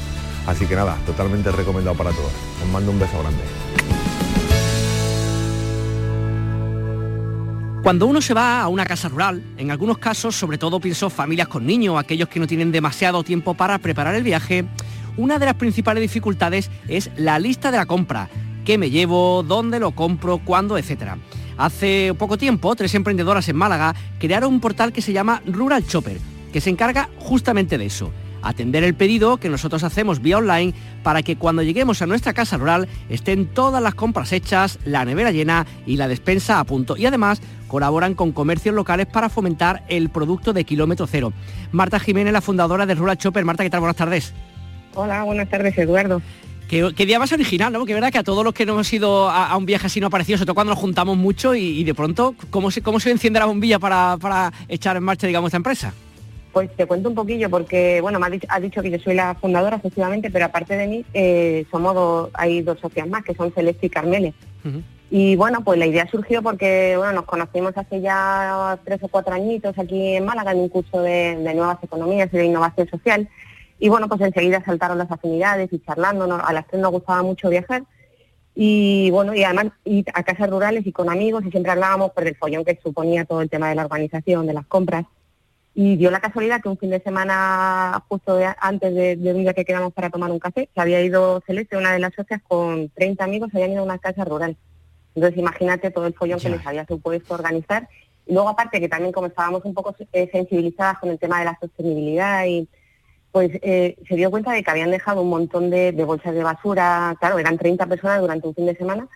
Así 0.47 0.67
que 0.67 0.77
nada, 0.77 0.97
totalmente 1.07 1.51
recomendado 1.51 1.97
para 1.97 2.11
todos. 2.11 2.33
Os 2.62 2.69
mando 2.69 2.91
un 2.91 2.99
beso 2.99 3.19
grande. 3.21 4.15
Cuando 7.87 8.09
uno 8.09 8.20
se 8.20 8.35
va 8.35 8.62
a 8.62 8.66
una 8.66 8.85
casa 8.85 9.09
rural, 9.09 9.44
en 9.59 9.70
algunos 9.70 9.99
casos, 9.99 10.35
sobre 10.35 10.59
todo 10.59 10.81
pienso 10.81 11.09
familias 11.09 11.46
con 11.46 11.64
niños, 11.64 11.96
aquellos 11.96 12.29
que 12.29 12.40
no 12.40 12.49
tienen 12.49 12.72
demasiado 12.72 13.22
tiempo 13.22 13.55
para 13.55 13.79
preparar 13.79 14.16
el 14.16 14.25
viaje, 14.25 14.64
una 15.16 15.38
de 15.38 15.46
las 15.46 15.55
principales 15.55 16.01
dificultades 16.01 16.68
es 16.88 17.12
la 17.16 17.38
lista 17.38 17.70
de 17.70 17.77
la 17.77 17.87
compra. 17.87 18.29
¿Qué 18.64 18.77
me 18.77 18.90
llevo? 18.90 19.44
¿Dónde 19.44 19.79
lo 19.79 19.92
compro? 19.92 20.38
¿Cuándo? 20.38 20.77
Etcétera. 20.77 21.16
Hace 21.59 22.12
poco 22.18 22.37
tiempo, 22.37 22.75
tres 22.75 22.92
emprendedoras 22.96 23.49
en 23.49 23.55
Málaga 23.55 23.94
crearon 24.18 24.55
un 24.55 24.61
portal 24.61 24.92
que 24.92 25.01
se 25.01 25.12
llama 25.12 25.40
Rural 25.46 25.87
Chopper, 25.87 26.18
que 26.53 26.61
se 26.61 26.70
encarga 26.70 27.09
justamente 27.20 27.79
de 27.79 27.87
eso 27.87 28.11
atender 28.42 28.85
el 28.85 28.94
pedido 28.94 29.37
que 29.37 29.49
nosotros 29.49 29.83
hacemos 29.85 30.22
vía 30.22 30.38
online 30.38 30.75
para 31.03 31.22
que 31.22 31.37
cuando 31.37 31.62
lleguemos 31.62 32.03
a 32.03 32.07
nuestra 32.07 32.35
casa 32.35 32.57
rural 32.57 32.88
estén 33.09 33.46
todas 33.46 33.83
las 33.83 33.94
compras 33.94 34.33
hechas, 34.33 34.79
la 34.85 35.05
nevera 35.05 35.33
llena 35.33 35.66
y 35.87 35.96
la 35.96 36.09
despensa 36.09 36.61
a 36.61 36.64
punto. 36.64 36.96
Y 36.96 37.07
además 37.07 37.40
colaboran 37.68 38.14
con 38.14 38.33
comercios 38.33 38.75
locales 38.75 39.07
para 39.07 39.29
fomentar 39.29 39.85
el 39.88 40.09
producto 40.11 40.53
de 40.53 40.64
kilómetro 40.64 41.07
cero. 41.07 41.33
Marta 41.72 42.01
Jiménez, 42.01 42.33
la 42.33 42.40
fundadora 42.40 42.87
de 42.87 42.94
Rural 42.94 43.18
Chopper. 43.18 43.44
Marta, 43.44 43.64
¿qué 43.64 43.70
tal? 43.70 43.81
Buenas 43.81 43.96
tardes. 43.96 44.35
Hola, 44.94 45.25
buenas 45.25 45.49
tardes, 45.49 45.77
Eduardo. 45.77 46.22
Qué, 46.68 46.83
día 47.07 47.20
más 47.20 47.31
original, 47.31 47.72
¿no? 47.72 47.87
Que 47.87 47.94
verdad 47.94 48.11
que 48.11 48.18
a 48.18 48.25
todos 48.25 48.42
los 48.42 48.53
que 48.53 48.66
no 48.66 48.72
hemos 48.72 48.92
ido 48.92 49.31
a, 49.31 49.57
un 49.57 49.66
viaje 49.66 49.87
así 49.87 50.01
no 50.01 50.09
ha 50.09 50.11
parecido, 50.11 50.38
sobre 50.38 50.46
todo 50.46 50.55
cuando 50.55 50.72
nos 50.72 50.81
juntamos 50.81 51.16
mucho 51.16 51.55
y, 51.55 51.85
de 51.85 51.94
pronto, 51.94 52.35
¿cómo 52.51 52.72
se, 52.72 52.83
¿cómo 52.83 52.99
se 52.99 53.11
enciende 53.12 53.38
la 53.38 53.46
bombilla 53.46 53.79
para, 53.79 54.16
para 54.20 54.53
echar 54.66 54.96
en 54.96 55.05
marcha, 55.05 55.29
digamos, 55.29 55.49
esta 55.49 55.59
empresa? 55.59 55.94
Pues 56.57 56.75
te 56.75 56.87
cuento 56.87 57.11
un 57.11 57.14
poquillo 57.14 57.51
porque, 57.51 58.01
bueno, 58.01 58.19
me 58.19 58.29
ha 58.29 58.61
dicho, 58.61 58.81
que 58.81 58.90
yo 58.90 58.99
soy 58.99 59.14
la 59.14 59.35
fundadora, 59.35 59.77
efectivamente, 59.77 60.31
pero 60.31 60.47
aparte 60.47 60.75
de 60.75 60.87
mí, 60.87 61.05
eh, 61.12 61.66
somos 61.71 61.95
dos, 61.95 62.31
hay 62.33 62.62
dos 62.62 62.81
socias 62.81 63.07
más, 63.07 63.25
que 63.25 63.35
son 63.35 63.53
Celeste 63.53 63.88
y 63.88 63.90
Carmele. 63.90 64.33
Y 65.11 65.37
bueno, 65.37 65.62
pues 65.62 65.79
la 65.79 65.85
idea 65.85 66.09
surgió 66.11 66.42
porque, 66.42 66.95
bueno, 66.97 67.12
nos 67.12 67.27
conocimos 67.27 67.77
hace 67.77 68.01
ya 68.01 68.79
tres 68.87 69.03
o 69.03 69.09
cuatro 69.09 69.35
añitos 69.35 69.79
aquí 69.79 70.14
en 70.16 70.25
Málaga 70.25 70.53
en 70.53 70.61
un 70.61 70.71
curso 70.71 71.03
de, 71.03 71.37
nuevas 71.55 71.77
economías 71.83 72.31
y 72.33 72.38
de 72.38 72.47
innovación 72.47 72.88
social. 72.88 73.29
Y 73.79 73.90
bueno, 73.90 74.09
pues 74.09 74.23
enseguida 74.23 74.64
saltaron 74.64 74.97
las 74.97 75.11
afinidades 75.11 75.71
y 75.75 75.79
charlando, 75.81 76.25
a 76.42 76.53
las 76.55 76.66
tres 76.69 76.81
nos 76.81 76.90
gustaba 76.90 77.23
mucho 77.23 77.51
viajar. 77.51 77.83
Y 78.55 79.11
bueno, 79.11 79.35
y 79.35 79.45
además 79.45 79.73
ir 79.85 80.07
a 80.14 80.23
casas 80.23 80.49
rurales 80.49 80.87
y 80.87 80.92
con 80.92 81.11
amigos 81.11 81.45
y 81.45 81.51
siempre 81.51 81.73
hablábamos 81.73 82.12
por 82.12 82.27
el 82.27 82.35
follón 82.35 82.64
que 82.64 82.81
suponía 82.83 83.27
todo 83.27 83.42
el 83.42 83.51
tema 83.51 83.69
de 83.69 83.75
la 83.75 83.85
organización, 83.85 84.47
de 84.47 84.55
las 84.55 84.64
compras. 84.64 85.05
Y 85.79 85.97
dio 85.97 86.11
la 86.11 86.21
casualidad 86.21 86.62
que 86.62 86.71
un 86.71 86.79
fin 86.79 86.89
de 86.89 87.03
semana, 87.03 88.03
justo 88.09 88.39
antes 88.61 88.95
de, 88.95 89.19
un 89.35 89.43
día 89.43 89.53
que 89.53 89.67
quedamos 89.67 89.93
para 89.93 90.09
tomar 90.09 90.31
un 90.31 90.39
café, 90.39 90.71
se 90.75 90.81
había 90.81 91.03
ido 91.03 91.43
Celeste, 91.47 91.77
una 91.77 91.93
de 91.93 91.99
las 91.99 92.15
socias, 92.15 92.41
con 92.49 92.89
30 92.89 93.23
amigos, 93.23 93.51
habían 93.53 93.73
ido 93.73 93.81
a 93.83 93.85
una 93.85 93.99
casa 93.99 94.25
rural. 94.25 94.57
Entonces 95.15 95.39
imagínate 95.39 95.91
todo 95.91 96.07
el 96.07 96.15
follón 96.15 96.41
que 96.41 96.49
les 96.49 96.67
había 96.67 96.87
supuesto 96.87 97.35
organizar. 97.35 97.91
Y 98.25 98.33
luego 98.33 98.49
aparte 98.49 98.81
que 98.81 98.89
también 98.89 99.12
como 99.12 99.27
estábamos 99.27 99.67
un 99.67 99.75
poco 99.75 99.95
eh, 100.15 100.31
sensibilizadas 100.33 100.97
con 100.99 101.11
el 101.11 101.19
tema 101.19 101.41
de 101.41 101.45
la 101.45 101.59
sostenibilidad 101.61 102.47
y 102.47 102.67
pues 103.31 103.51
eh, 103.61 103.99
se 104.09 104.17
dio 104.17 104.31
cuenta 104.31 104.53
de 104.53 104.62
que 104.62 104.71
habían 104.71 104.91
dejado 104.91 105.21
un 105.21 105.29
montón 105.29 105.69
de, 105.69 105.93
de, 105.93 106.05
bolsas 106.05 106.35
de 106.35 106.43
basura, 106.43 107.15
claro, 107.21 107.39
eran 107.39 107.59
30 107.59 107.85
personas 107.85 108.23
durante 108.23 108.49
un 108.49 108.55
fin 108.55 108.65
de 108.65 108.77
semana, 108.77 109.09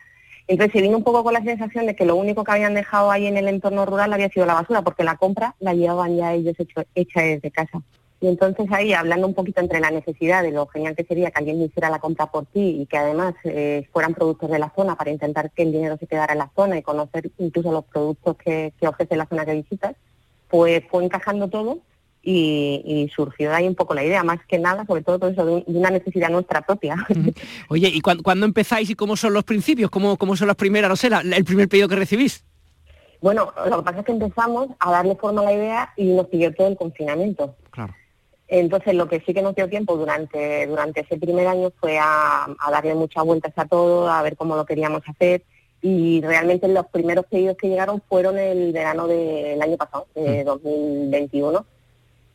entonces 0.52 0.72
se 0.72 0.82
vino 0.82 0.96
un 0.96 1.04
poco 1.04 1.22
con 1.22 1.32
la 1.32 1.42
sensación 1.42 1.86
de 1.86 1.94
que 1.94 2.04
lo 2.04 2.16
único 2.16 2.42
que 2.42 2.50
habían 2.50 2.74
dejado 2.74 3.10
ahí 3.10 3.26
en 3.26 3.36
el 3.36 3.46
entorno 3.46 3.86
rural 3.86 4.12
había 4.12 4.28
sido 4.30 4.46
la 4.46 4.54
basura, 4.54 4.82
porque 4.82 5.04
la 5.04 5.16
compra 5.16 5.54
la 5.60 5.74
llevaban 5.74 6.16
ya 6.16 6.34
ellos 6.34 6.56
hecha 6.94 7.22
desde 7.22 7.50
casa. 7.52 7.80
Y 8.20 8.26
entonces 8.26 8.66
ahí, 8.72 8.92
hablando 8.92 9.28
un 9.28 9.34
poquito 9.34 9.60
entre 9.60 9.78
la 9.78 9.92
necesidad 9.92 10.42
de 10.42 10.50
lo 10.50 10.66
genial 10.66 10.96
que 10.96 11.04
sería 11.04 11.30
que 11.30 11.38
alguien 11.38 11.62
hiciera 11.62 11.88
la 11.88 12.00
compra 12.00 12.26
por 12.26 12.46
ti 12.46 12.80
y 12.82 12.86
que 12.86 12.98
además 12.98 13.34
eh, 13.44 13.88
fueran 13.92 14.12
productos 14.12 14.50
de 14.50 14.58
la 14.58 14.72
zona 14.74 14.96
para 14.96 15.12
intentar 15.12 15.52
que 15.52 15.62
el 15.62 15.72
dinero 15.72 15.96
se 15.96 16.08
quedara 16.08 16.32
en 16.32 16.40
la 16.40 16.50
zona 16.54 16.76
y 16.76 16.82
conocer 16.82 17.30
incluso 17.38 17.70
los 17.70 17.84
productos 17.84 18.36
que, 18.36 18.74
que 18.78 18.88
ofrece 18.88 19.16
la 19.16 19.26
zona 19.26 19.46
que 19.46 19.54
visitas, 19.54 19.94
pues 20.48 20.82
fue 20.90 21.04
encajando 21.04 21.48
todo 21.48 21.78
y, 22.22 23.10
surgió 23.14 23.50
de 23.50 23.56
ahí 23.56 23.66
un 23.66 23.74
poco 23.74 23.94
la 23.94 24.04
idea, 24.04 24.22
más 24.22 24.38
que 24.46 24.58
nada, 24.58 24.84
sobre 24.86 25.02
todo 25.02 25.18
por 25.18 25.32
eso, 25.32 25.44
de, 25.44 25.64
una 25.66 25.90
necesidad 25.90 26.30
nuestra 26.30 26.62
propia. 26.62 27.06
Oye, 27.68 27.88
¿y 27.88 28.00
cuándo, 28.00 28.44
empezáis 28.44 28.90
y 28.90 28.94
cómo 28.94 29.16
son 29.16 29.32
los 29.32 29.44
principios? 29.44 29.90
¿Cómo, 29.90 30.16
cómo 30.16 30.36
son 30.36 30.48
las 30.48 30.56
primeras, 30.56 30.88
no 30.88 30.96
sé, 30.96 31.08
el 31.08 31.44
primer 31.44 31.68
pedido 31.68 31.88
que 31.88 31.96
recibís? 31.96 32.44
Bueno, 33.20 33.52
lo 33.68 33.78
que 33.78 33.82
pasa 33.82 33.98
es 34.00 34.04
que 34.06 34.12
empezamos 34.12 34.68
a 34.78 34.90
darle 34.90 35.14
forma 35.16 35.42
a 35.42 35.44
la 35.44 35.52
idea 35.52 35.92
y 35.96 36.04
nos 36.04 36.26
pidió 36.26 36.54
todo 36.54 36.68
el 36.68 36.76
confinamiento. 36.76 37.54
Claro. 37.70 37.94
Entonces, 38.48 38.94
lo 38.94 39.08
que 39.08 39.20
sí 39.20 39.32
que 39.32 39.42
nos 39.42 39.54
dio 39.54 39.68
tiempo 39.68 39.96
durante, 39.96 40.66
durante 40.66 41.02
ese 41.02 41.18
primer 41.18 41.46
año 41.46 41.70
fue 41.78 41.98
a, 42.00 42.48
darle 42.70 42.94
muchas 42.94 43.24
vueltas 43.24 43.52
a 43.56 43.66
todo, 43.66 44.10
a 44.10 44.22
ver 44.22 44.36
cómo 44.36 44.56
lo 44.56 44.64
queríamos 44.64 45.02
hacer. 45.06 45.44
Y 45.82 46.20
realmente 46.22 46.66
los 46.68 46.86
primeros 46.86 47.26
pedidos 47.26 47.56
que 47.56 47.68
llegaron 47.68 48.02
fueron 48.08 48.38
el 48.38 48.72
verano 48.72 49.06
del 49.06 49.60
año 49.62 49.76
pasado, 49.76 50.06
de 50.14 50.44
2021 50.44 51.64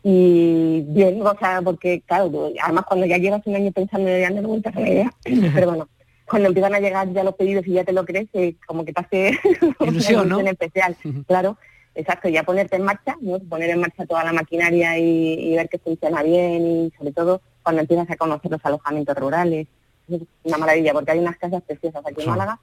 y 0.07 0.83
bien, 0.83 1.19
o 1.25 1.35
sea, 1.39 1.63
porque 1.63 2.03
claro, 2.05 2.51
además 2.61 2.85
cuando 2.87 3.07
ya 3.07 3.17
llevas 3.17 3.41
un 3.45 3.55
año 3.55 3.71
pensando 3.71 4.07
en 4.07 4.35
dando 4.35 4.49
vueltas 4.49 4.75
a 4.75 4.79
la 4.79 4.87
idea, 4.87 5.11
pero 5.55 5.65
bueno, 5.65 5.89
cuando 6.29 6.47
empiezan 6.49 6.75
a 6.75 6.79
llegar 6.79 7.11
ya 7.11 7.23
los 7.23 7.33
pedidos 7.33 7.65
y 7.65 7.71
ya 7.71 7.83
te 7.83 7.91
lo 7.91 8.05
crees, 8.05 8.27
eh, 8.33 8.55
como 8.67 8.85
que 8.85 8.93
te 8.93 9.01
hace 9.01 9.39
ilusión, 9.79 10.29
¿no? 10.29 10.41
especial, 10.41 10.95
claro, 11.25 11.57
exacto, 11.95 12.29
ya 12.29 12.43
ponerte 12.43 12.75
en 12.75 12.83
marcha, 12.83 13.17
¿no? 13.19 13.39
poner 13.39 13.71
en 13.71 13.79
marcha 13.79 14.05
toda 14.05 14.23
la 14.23 14.31
maquinaria 14.31 14.95
y, 14.99 15.55
ver 15.55 15.69
que 15.69 15.79
funciona 15.79 16.21
bien 16.21 16.67
y 16.67 16.93
sobre 16.95 17.11
todo 17.11 17.41
cuando 17.63 17.81
empiezas 17.81 18.07
a 18.11 18.15
conocer 18.15 18.51
los 18.51 18.63
alojamientos 18.63 19.17
rurales, 19.17 19.67
es 20.07 20.21
una 20.43 20.59
maravilla, 20.59 20.93
porque 20.93 21.13
hay 21.13 21.19
unas 21.19 21.37
casas 21.37 21.63
preciosas 21.63 22.03
aquí 22.05 22.21
en 22.21 22.29
Málaga 22.29 22.59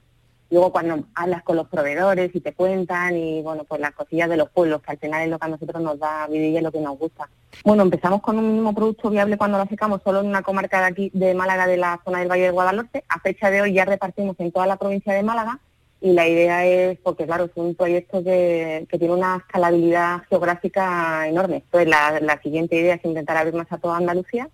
Luego 0.53 0.71
cuando 0.71 1.07
hablas 1.15 1.43
con 1.45 1.57
los 1.57 1.67
proveedores 1.67 2.31
y 2.35 2.41
te 2.43 2.53
cuentan 2.53 3.17
y 3.17 3.41
bueno, 3.41 3.65
pues 3.65 3.81
las 3.81 3.93
cosillas 3.93 4.29
de 4.29 4.37
los 4.37 4.51
pueblos, 4.51 4.83
que 4.83 4.91
al 4.91 4.99
final 4.99 5.23
es 5.23 5.31
lo 5.31 5.39
que 5.39 5.47
a 5.47 5.49
nosotros 5.49 5.83
nos 5.83 5.99
da 5.99 6.27
vida 6.27 6.45
y 6.45 6.57
es 6.59 6.63
lo 6.63 6.71
que 6.71 6.79
nos 6.79 6.99
gusta. 6.99 7.27
Bueno, 7.65 7.85
empezamos 7.85 8.21
con 8.21 8.39
un 8.39 8.53
mismo 8.53 8.75
producto 8.75 9.09
viable 9.09 9.39
cuando 9.39 9.57
lo 9.57 9.65
sacamos 9.65 10.03
solo 10.05 10.21
en 10.21 10.27
una 10.27 10.43
comarca 10.43 10.81
de 10.81 10.87
aquí 10.89 11.11
de 11.15 11.33
Málaga 11.33 11.67
de 11.67 11.79
la 11.79 12.03
zona 12.05 12.19
del 12.19 12.31
Valle 12.31 12.43
de 12.43 12.51
Guadalhorce. 12.51 13.03
A 13.09 13.19
fecha 13.21 13.51
de 13.51 13.63
hoy 13.63 13.73
ya 13.73 13.87
repartimos 13.87 14.39
en 14.41 14.53
toda 14.53 14.67
la 14.67 14.77
provincia 14.77 15.15
de 15.15 15.23
Málaga 15.23 15.59
y 16.03 16.13
la 16.13 16.29
idea 16.29 16.67
es, 16.67 16.99
porque 16.99 17.25
claro, 17.25 17.45
es 17.45 17.53
un 17.55 17.75
proyecto 17.75 18.23
que, 18.23 18.87
tiene 18.91 19.15
una 19.15 19.37
escalabilidad 19.37 20.25
geográfica 20.29 21.29
enorme. 21.29 21.65
Entonces 21.65 21.89
la 21.89 22.41
siguiente 22.43 22.77
idea 22.77 22.97
es 22.97 23.05
intentar 23.07 23.39
abrir 23.39 23.55
más 23.55 23.73
a 23.73 23.79
toda 23.79 23.97
Andalucía 23.97 24.51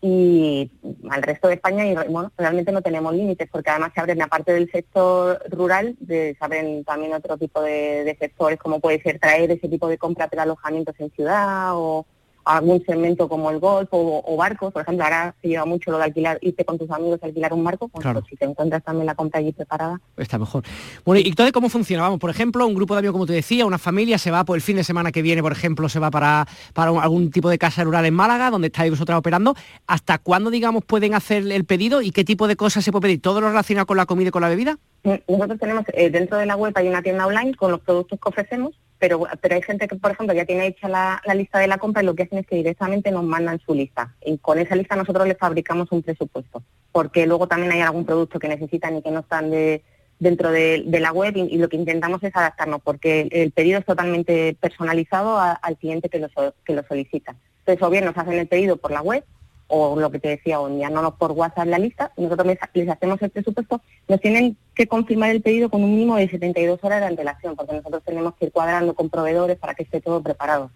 y 0.00 0.70
al 1.10 1.22
resto 1.22 1.48
de 1.48 1.54
España 1.54 1.86
y 1.86 1.94
bueno, 1.94 2.30
realmente 2.36 2.70
no 2.70 2.82
tenemos 2.82 3.14
límites 3.14 3.48
porque 3.50 3.70
además 3.70 3.92
se 3.94 4.00
abren 4.00 4.22
aparte 4.22 4.52
del 4.52 4.70
sector 4.70 5.42
rural, 5.50 5.96
se 6.06 6.36
abren 6.38 6.84
también 6.84 7.14
otro 7.14 7.38
tipo 7.38 7.62
de, 7.62 8.04
de, 8.04 8.16
sectores 8.16 8.58
como 8.58 8.80
puede 8.80 9.00
ser 9.02 9.18
traer 9.18 9.50
ese 9.50 9.68
tipo 9.68 9.88
de 9.88 9.98
compra 9.98 10.28
de 10.28 10.38
alojamientos 10.38 10.94
en 10.98 11.10
ciudad 11.10 11.70
o, 11.74 12.06
algún 12.46 12.82
segmento 12.84 13.28
como 13.28 13.50
el 13.50 13.58
golf 13.58 13.88
o, 13.90 14.36
barcos. 14.36 14.72
Por 14.72 14.82
ejemplo, 14.82 15.04
ahora 15.04 15.34
se 15.42 15.48
lleva 15.48 15.64
mucho 15.64 15.90
lo 15.90 15.98
de 15.98 16.04
alquilar, 16.04 16.38
irte 16.40 16.64
con 16.64 16.78
tus 16.78 16.90
amigos 16.90 17.18
a 17.22 17.26
alquilar 17.26 17.52
un 17.52 17.64
barco, 17.64 17.88
pues, 17.88 18.06
pues 18.06 18.24
si 18.30 18.36
te 18.36 18.44
encuentras 18.44 18.84
también 18.84 19.06
la 19.06 19.14
compra 19.14 19.40
allí 19.40 19.52
preparada. 19.52 20.00
Está 20.16 20.38
mejor. 20.38 20.62
Bueno, 21.04 21.20
¿y 21.24 21.28
entonces 21.28 21.52
cómo 21.52 21.68
funciona? 21.68 22.04
Vamos, 22.04 22.20
por 22.20 22.30
ejemplo, 22.30 22.66
un 22.66 22.74
grupo 22.74 22.94
de 22.94 23.00
amigos, 23.00 23.14
como 23.14 23.26
te 23.26 23.32
decía, 23.32 23.66
una 23.66 23.78
familia 23.78 24.16
se 24.18 24.30
va 24.30 24.44
por 24.44 24.56
el 24.56 24.62
fin 24.62 24.76
de 24.76 24.84
semana 24.84 25.10
que 25.10 25.22
viene, 25.22 25.42
por 25.42 25.52
ejemplo, 25.52 25.88
se 25.88 25.98
va 25.98 26.10
para, 26.10 26.46
para 26.72 26.90
algún 26.90 27.30
tipo 27.30 27.50
de 27.50 27.58
casa 27.58 27.82
rural 27.82 28.06
en 28.06 28.14
Málaga, 28.14 28.50
donde 28.50 28.68
estáis 28.68 28.90
vosotros 28.90 29.18
operando. 29.18 29.56
¿Hasta 29.88 30.18
cuándo, 30.18 30.50
digamos, 30.50 30.84
pueden 30.84 31.14
hacer 31.14 31.50
el 31.50 31.64
pedido 31.64 32.00
y 32.00 32.12
qué 32.12 32.24
tipo 32.24 32.46
de 32.46 32.54
cosas 32.54 32.84
se 32.84 32.92
puede 32.92 33.02
pedir? 33.02 33.22
¿Todo 33.22 33.40
lo 33.40 33.48
relacionado 33.48 33.86
con 33.86 33.96
la 33.96 34.06
comida 34.06 34.28
y 34.28 34.32
con 34.32 34.42
la 34.42 34.48
bebida? 34.48 34.78
Nosotros 35.02 35.58
tenemos, 35.58 35.84
eh, 35.94 36.10
dentro 36.10 36.38
de 36.38 36.46
la 36.46 36.56
web 36.56 36.72
hay 36.76 36.88
una 36.88 37.02
tienda 37.02 37.26
online 37.26 37.54
con 37.54 37.72
los 37.72 37.80
productos 37.80 38.20
que 38.20 38.28
ofrecemos 38.28 38.74
pero, 38.98 39.26
pero 39.40 39.54
hay 39.54 39.62
gente 39.62 39.88
que, 39.88 39.96
por 39.96 40.10
ejemplo, 40.10 40.34
ya 40.34 40.44
tiene 40.44 40.66
hecha 40.66 40.88
la, 40.88 41.20
lista 41.34 41.58
de 41.58 41.68
la 41.68 41.78
compra 41.78 42.02
y 42.02 42.06
lo 42.06 42.14
que 42.14 42.24
hacen 42.24 42.38
es 42.38 42.46
que 42.46 42.56
directamente 42.56 43.10
nos 43.10 43.24
mandan 43.24 43.60
su 43.60 43.74
lista. 43.74 44.14
Y 44.24 44.38
con 44.38 44.58
esa 44.58 44.74
lista 44.74 44.96
nosotros 44.96 45.26
les 45.26 45.38
fabricamos 45.38 45.92
un 45.92 46.02
presupuesto, 46.02 46.62
porque 46.92 47.26
luego 47.26 47.46
también 47.46 47.72
hay 47.72 47.80
algún 47.80 48.06
producto 48.06 48.38
que 48.38 48.48
necesitan 48.48 48.96
y 48.96 49.02
que 49.02 49.10
no 49.10 49.20
están 49.20 49.50
de, 49.50 49.82
dentro 50.18 50.50
de, 50.50 50.84
la 50.86 51.12
web 51.12 51.36
y, 51.36 51.58
lo 51.58 51.68
que 51.68 51.76
intentamos 51.76 52.22
es 52.22 52.34
adaptarnos, 52.34 52.80
porque 52.82 53.28
el, 53.30 53.52
pedido 53.52 53.78
es 53.78 53.84
totalmente 53.84 54.56
personalizado 54.60 55.38
al 55.38 55.76
cliente 55.76 56.08
que 56.08 56.18
lo, 56.18 56.28
que 56.64 56.74
lo 56.74 56.82
solicita. 56.84 57.36
Entonces, 57.60 57.82
o 57.82 57.90
bien 57.90 58.04
nos 58.04 58.16
hacen 58.16 58.38
el 58.38 58.46
pedido 58.46 58.76
por 58.76 58.92
la 58.92 59.02
web 59.02 59.24
o 59.68 59.98
lo 59.98 60.10
que 60.10 60.18
te 60.18 60.28
decía, 60.28 60.60
o 60.60 60.68
enviándonos 60.68 61.14
por 61.14 61.32
WhatsApp 61.32 61.66
la 61.66 61.78
lista, 61.78 62.12
nosotros 62.16 62.46
les, 62.46 62.88
hacemos 62.88 63.20
el 63.20 63.30
presupuesto, 63.30 63.80
nos 64.08 64.20
tienen 64.20 64.56
que 64.74 64.86
confirmar 64.86 65.30
el 65.30 65.42
pedido 65.42 65.68
con 65.70 65.82
un 65.82 65.90
mínimo 65.90 66.16
de 66.16 66.28
72 66.28 66.78
horas 66.82 67.00
de 67.00 67.06
antelación, 67.06 67.56
porque 67.56 67.74
nosotros 67.74 68.02
tenemos 68.04 68.34
que 68.34 68.46
ir 68.46 68.52
cuadrando 68.52 68.94
con 68.94 69.10
proveedores 69.10 69.58
para 69.58 69.74
que 69.74 69.82
esté 69.82 70.00
todo 70.00 70.22
preparado. 70.22 70.70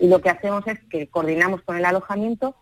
Y 0.00 0.08
lo 0.08 0.20
que 0.20 0.30
hacemos 0.30 0.66
es 0.66 0.80
que 0.90 1.06
coordinamos 1.06 1.62
con 1.62 1.76
el 1.76 1.84
alojamiento 1.84 2.56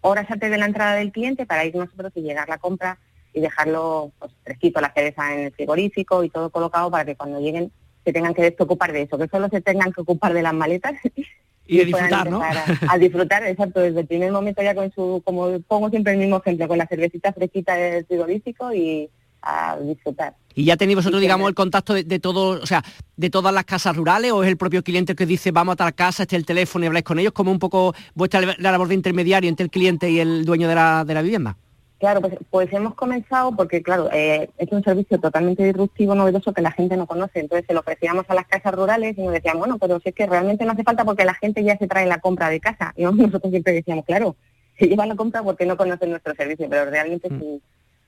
horas 0.00 0.30
antes 0.30 0.50
de 0.50 0.58
la 0.58 0.66
entrada 0.66 0.96
del 0.96 1.12
cliente 1.12 1.46
para 1.46 1.64
ir 1.64 1.74
nosotros 1.74 2.12
y 2.16 2.22
llegar 2.22 2.48
la 2.48 2.58
compra 2.58 2.98
y 3.32 3.40
dejarlo 3.40 4.12
pues, 4.18 4.32
fresquito, 4.42 4.80
la 4.80 4.92
cereza 4.92 5.32
en 5.32 5.40
el 5.40 5.52
frigorífico 5.52 6.24
y 6.24 6.30
todo 6.30 6.50
colocado 6.50 6.90
para 6.90 7.04
que 7.04 7.16
cuando 7.16 7.40
lleguen 7.40 7.70
se 8.04 8.12
tengan 8.12 8.34
que 8.34 8.42
desocupar 8.42 8.92
de 8.92 9.02
eso, 9.02 9.16
que 9.16 9.28
solo 9.28 9.48
se 9.48 9.62
tengan 9.62 9.92
que 9.92 10.02
ocupar 10.02 10.34
de 10.34 10.42
las 10.42 10.52
maletas 10.52 10.94
y, 11.66 11.78
de 11.78 11.84
disfrutar, 11.86 12.30
¿no? 12.30 12.42
A, 12.88 12.98
disfrutar, 12.98 13.44
exacto, 13.44 13.80
desde 13.80 14.00
el 14.00 14.06
primer 14.06 14.32
momento 14.32 14.62
ya 14.62 14.74
con 14.74 14.92
su, 14.92 15.22
como 15.24 15.60
pongo 15.60 15.90
siempre 15.90 16.12
el 16.12 16.18
mismo 16.18 16.38
ejemplo, 16.38 16.68
con 16.68 16.78
la 16.78 16.86
cervecita 16.86 17.32
fresquita 17.32 17.74
del 17.74 18.04
frigorífico 18.04 18.72
y 18.72 19.08
a 19.42 19.76
disfrutar. 19.78 20.34
¿Y 20.54 20.64
ya 20.64 20.76
tenéis 20.76 20.96
vosotros, 20.96 21.20
digamos, 21.20 21.48
el 21.48 21.54
contacto 21.54 21.94
de, 21.94 22.04
de 22.04 22.18
todo, 22.18 22.60
o 22.62 22.66
sea, 22.66 22.82
de 23.16 23.28
todas 23.28 23.52
las 23.52 23.64
casas 23.64 23.96
rurales 23.96 24.32
o 24.32 24.42
es 24.42 24.48
el 24.48 24.56
propio 24.56 24.82
cliente 24.82 25.14
que 25.14 25.26
dice 25.26 25.50
vamos 25.50 25.74
a 25.74 25.76
tal 25.76 25.94
casa, 25.94 26.22
este 26.22 26.36
el 26.36 26.46
teléfono 26.46 26.84
y 26.84 26.88
habláis 26.88 27.04
con 27.04 27.18
ellos, 27.18 27.32
como 27.32 27.50
un 27.50 27.58
poco 27.58 27.94
vuestra 28.14 28.40
labor 28.58 28.88
de 28.88 28.94
intermediario 28.94 29.50
entre 29.50 29.64
el 29.64 29.70
cliente 29.70 30.10
y 30.10 30.20
el 30.20 30.44
dueño 30.44 30.68
de 30.68 30.74
la, 30.74 31.04
de 31.04 31.14
la 31.14 31.22
vivienda? 31.22 31.56
Claro, 32.04 32.20
pues, 32.20 32.34
pues 32.50 32.70
hemos 32.74 32.94
comenzado 32.94 33.56
porque, 33.56 33.82
claro, 33.82 34.10
eh, 34.12 34.50
es 34.58 34.70
un 34.70 34.84
servicio 34.84 35.18
totalmente 35.18 35.64
disruptivo, 35.64 36.14
novedoso 36.14 36.52
que 36.52 36.60
la 36.60 36.70
gente 36.70 36.98
no 36.98 37.06
conoce. 37.06 37.40
Entonces 37.40 37.64
se 37.66 37.72
lo 37.72 37.80
ofrecíamos 37.80 38.26
a 38.28 38.34
las 38.34 38.46
casas 38.46 38.74
rurales 38.74 39.16
y 39.16 39.22
nos 39.22 39.32
decían, 39.32 39.58
bueno, 39.58 39.78
pero 39.78 39.98
si 40.00 40.10
es 40.10 40.14
que 40.14 40.26
realmente 40.26 40.66
no 40.66 40.72
hace 40.72 40.82
falta 40.82 41.06
porque 41.06 41.24
la 41.24 41.32
gente 41.32 41.64
ya 41.64 41.78
se 41.78 41.86
trae 41.88 42.04
la 42.04 42.18
compra 42.18 42.50
de 42.50 42.60
casa. 42.60 42.92
Y 42.94 43.04
nosotros 43.04 43.50
siempre 43.50 43.72
decíamos, 43.72 44.04
claro, 44.04 44.36
se 44.78 44.86
lleva 44.86 45.06
la 45.06 45.16
compra 45.16 45.42
porque 45.42 45.64
no 45.64 45.78
conocen 45.78 46.10
nuestro 46.10 46.34
servicio, 46.34 46.68
pero 46.68 46.90
realmente 46.90 47.28
es 47.28 47.32
mm. 47.32 47.56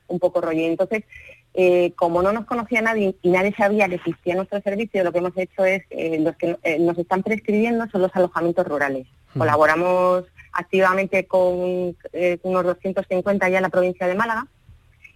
un, 0.09 0.18
poco 0.18 0.42
rollo. 0.42 0.66
Entonces, 0.66 1.04
eh, 1.54 1.94
como 1.96 2.20
no 2.20 2.35
nos 2.35 2.44
conocía 2.44 2.82
nadie 2.82 3.16
y 3.22 3.30
nadie 3.30 3.54
sabía 3.56 3.88
que 3.88 3.94
existía 3.94 4.35
nuestro 4.35 4.61
servicio, 4.61 5.04
lo 5.04 5.12
que 5.12 5.20
hemos 5.20 5.38
hecho 5.38 5.64
es, 5.64 5.85
eh, 5.88 6.18
los 6.20 6.37
que 6.37 6.59
nos 6.80 6.98
están 6.98 7.22
prescribiendo 7.22 7.88
son 7.88 8.02
los 8.02 8.14
alojamientos 8.14 8.68
rurales. 8.68 9.06
Mm. 9.32 9.38
Colaboramos 9.38 10.24
activamente 10.56 11.26
con 11.26 11.96
eh, 12.12 12.38
unos 12.42 12.64
250 12.64 13.48
ya 13.48 13.58
en 13.58 13.62
la 13.62 13.68
provincia 13.68 14.06
de 14.06 14.14
Málaga 14.14 14.46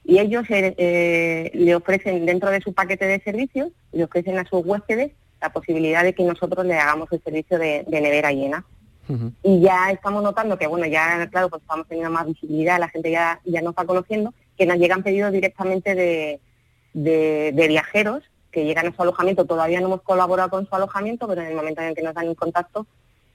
y 0.04 0.18
ellos 0.18 0.44
eh, 0.50 0.74
eh, 0.76 1.50
le 1.54 1.74
ofrecen 1.74 2.26
dentro 2.26 2.50
de 2.50 2.60
su 2.60 2.72
paquete 2.72 3.06
de 3.06 3.20
servicios, 3.20 3.70
le 3.92 4.04
ofrecen 4.04 4.38
a 4.38 4.44
sus 4.44 4.64
huéspedes 4.64 5.12
la 5.40 5.52
posibilidad 5.52 6.02
de 6.02 6.14
que 6.14 6.24
nosotros 6.24 6.66
le 6.66 6.74
hagamos 6.74 7.10
el 7.12 7.22
servicio 7.22 7.58
de, 7.58 7.84
nevera 7.88 8.32
llena. 8.32 8.64
Y 9.42 9.60
ya 9.60 9.90
estamos 9.90 10.22
notando 10.22 10.56
que, 10.56 10.68
bueno, 10.68 10.86
ya, 10.86 11.26
claro, 11.32 11.48
pues 11.48 11.62
estamos 11.62 11.88
teniendo 11.88 12.12
más 12.12 12.26
visibilidad, 12.26 12.78
la 12.78 12.88
gente 12.88 13.10
ya, 13.10 13.40
ya 13.44 13.60
nos 13.60 13.74
va 13.74 13.84
conociendo, 13.84 14.32
que 14.56 14.66
nos 14.66 14.78
llegan 14.78 15.02
pedidos 15.02 15.32
directamente 15.32 15.96
de, 15.96 16.40
de 16.94 17.68
viajeros 17.68 18.22
que 18.52 18.64
llegan 18.64 18.86
a 18.86 18.94
su 18.94 19.02
alojamiento. 19.02 19.46
Todavía 19.46 19.80
no 19.80 19.86
hemos 19.86 20.02
colaborado 20.02 20.50
con 20.50 20.68
su 20.68 20.74
alojamiento, 20.74 21.26
pero 21.26 21.40
en 21.42 21.48
el 21.48 21.56
momento 21.56 21.80
en 21.80 21.88
el 21.88 21.94
que 21.94 22.02
nos 22.02 22.14
dan 22.14 22.26
en 22.26 22.34
contacto, 22.34 22.86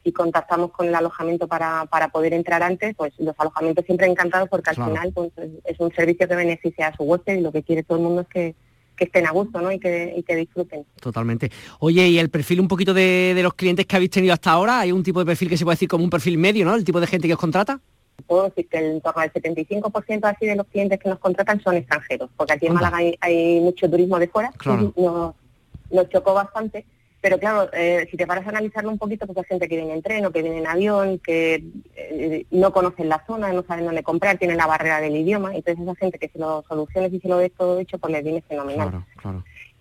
y 0.05 0.11
contactamos 0.11 0.71
con 0.71 0.87
el 0.87 0.93
alojamiento 0.93 1.47
para, 1.47 1.85
para 1.87 2.09
poder 2.09 2.33
entrar 2.33 2.61
antes, 2.61 2.95
pues 2.95 3.11
los 3.17 3.33
alojamientos 3.39 3.83
siempre 3.85 4.05
encantados 4.05 4.47
porque 4.47 4.69
al 4.69 4.75
final 4.75 5.11
pues, 5.11 5.31
es 5.63 5.79
un 5.79 5.91
servicio 5.93 6.27
que 6.27 6.35
beneficia 6.35 6.87
a 6.89 6.95
su 6.95 7.03
huésped 7.03 7.39
y 7.39 7.41
lo 7.41 7.51
que 7.51 7.63
quiere 7.63 7.81
todo 7.81 7.97
el 7.97 8.03
mundo 8.03 8.21
es 8.21 8.27
que, 8.27 8.55
estén 8.97 9.25
a 9.27 9.31
gusto 9.31 9.59
¿no? 9.59 9.71
y, 9.71 9.79
que, 9.79 10.13
y 10.15 10.23
que 10.23 10.35
disfruten. 10.35 10.85
Totalmente. 11.01 11.51
Oye, 11.79 12.07
¿y 12.07 12.19
el 12.19 12.29
perfil 12.29 12.61
un 12.61 12.67
poquito 12.67 12.93
de, 12.93 13.33
de, 13.35 13.43
los 13.43 13.55
clientes 13.55 13.85
que 13.85 13.95
habéis 13.95 14.11
tenido 14.11 14.33
hasta 14.33 14.51
ahora? 14.51 14.79
¿Hay 14.79 14.91
un 14.91 15.03
tipo 15.03 15.19
de 15.19 15.25
perfil 15.25 15.49
que 15.49 15.57
se 15.57 15.65
puede 15.65 15.75
decir 15.75 15.89
como 15.89 16.03
un 16.03 16.09
perfil 16.09 16.37
medio, 16.37 16.63
¿no? 16.65 16.75
El 16.75 16.85
tipo 16.85 17.01
de 17.01 17.07
gente 17.07 17.27
que 17.27 17.33
os 17.33 17.39
contrata. 17.39 17.81
Puedo 18.27 18.43
decir 18.45 18.69
que 18.69 18.77
en 18.77 19.01
torno 19.01 19.21
al 19.21 19.33
75% 19.33 20.23
así 20.23 20.45
de 20.45 20.55
los 20.55 20.67
clientes 20.67 20.99
que 20.99 21.09
nos 21.09 21.19
contratan 21.19 21.61
son 21.61 21.75
extranjeros, 21.75 22.29
porque 22.37 22.53
aquí 22.53 22.67
en 22.67 22.75
Málaga 22.75 22.99
hay, 23.19 23.59
mucho 23.59 23.89
turismo 23.89 24.17
de 24.17 24.27
fuera, 24.27 24.51
y 24.95 25.01
nos 25.01 26.09
chocó 26.09 26.33
bastante 26.33 26.85
pero 27.25 27.39
claro, 27.39 27.71
eh, 27.73 28.07
si 28.11 28.17
te 28.17 28.27
paras 28.27 28.45
a 28.45 28.49
analizarlo 28.49 28.91
un 28.91 28.99
poquito, 28.99 29.25
pues 29.25 29.35
hay 29.39 29.45
gente 29.45 29.67
que 29.67 29.77
viene 29.77 29.95
en 29.95 30.03
tren 30.03 30.27
o 30.27 30.31
que 30.31 30.43
viene 30.43 30.59
en 30.59 30.67
avión, 30.67 31.17
que 31.17 31.63
eh, 31.95 32.45
no 32.51 32.71
conocen 32.71 33.09
la 33.09 33.25
zona, 33.25 33.51
no 33.51 33.63
saben 33.63 33.85
dónde 33.85 34.03
comprar, 34.03 34.37
tienen 34.37 34.57
la 34.57 34.67
barrera 34.67 35.01
del 35.01 35.15
idioma, 35.15 35.55
entonces 35.55 35.81
esa 35.81 35.95
gente 35.95 36.19
que 36.19 36.29
se 36.29 36.37
lo 36.37 36.63
soluciones 36.67 37.11
y 37.11 37.19
se 37.19 37.27
lo 37.27 37.37
ves 37.37 37.51
todo 37.57 37.79
hecho, 37.79 37.97
pues 37.97 38.13
les 38.13 38.23
viene 38.23 38.43
fenomenal. 38.43 39.03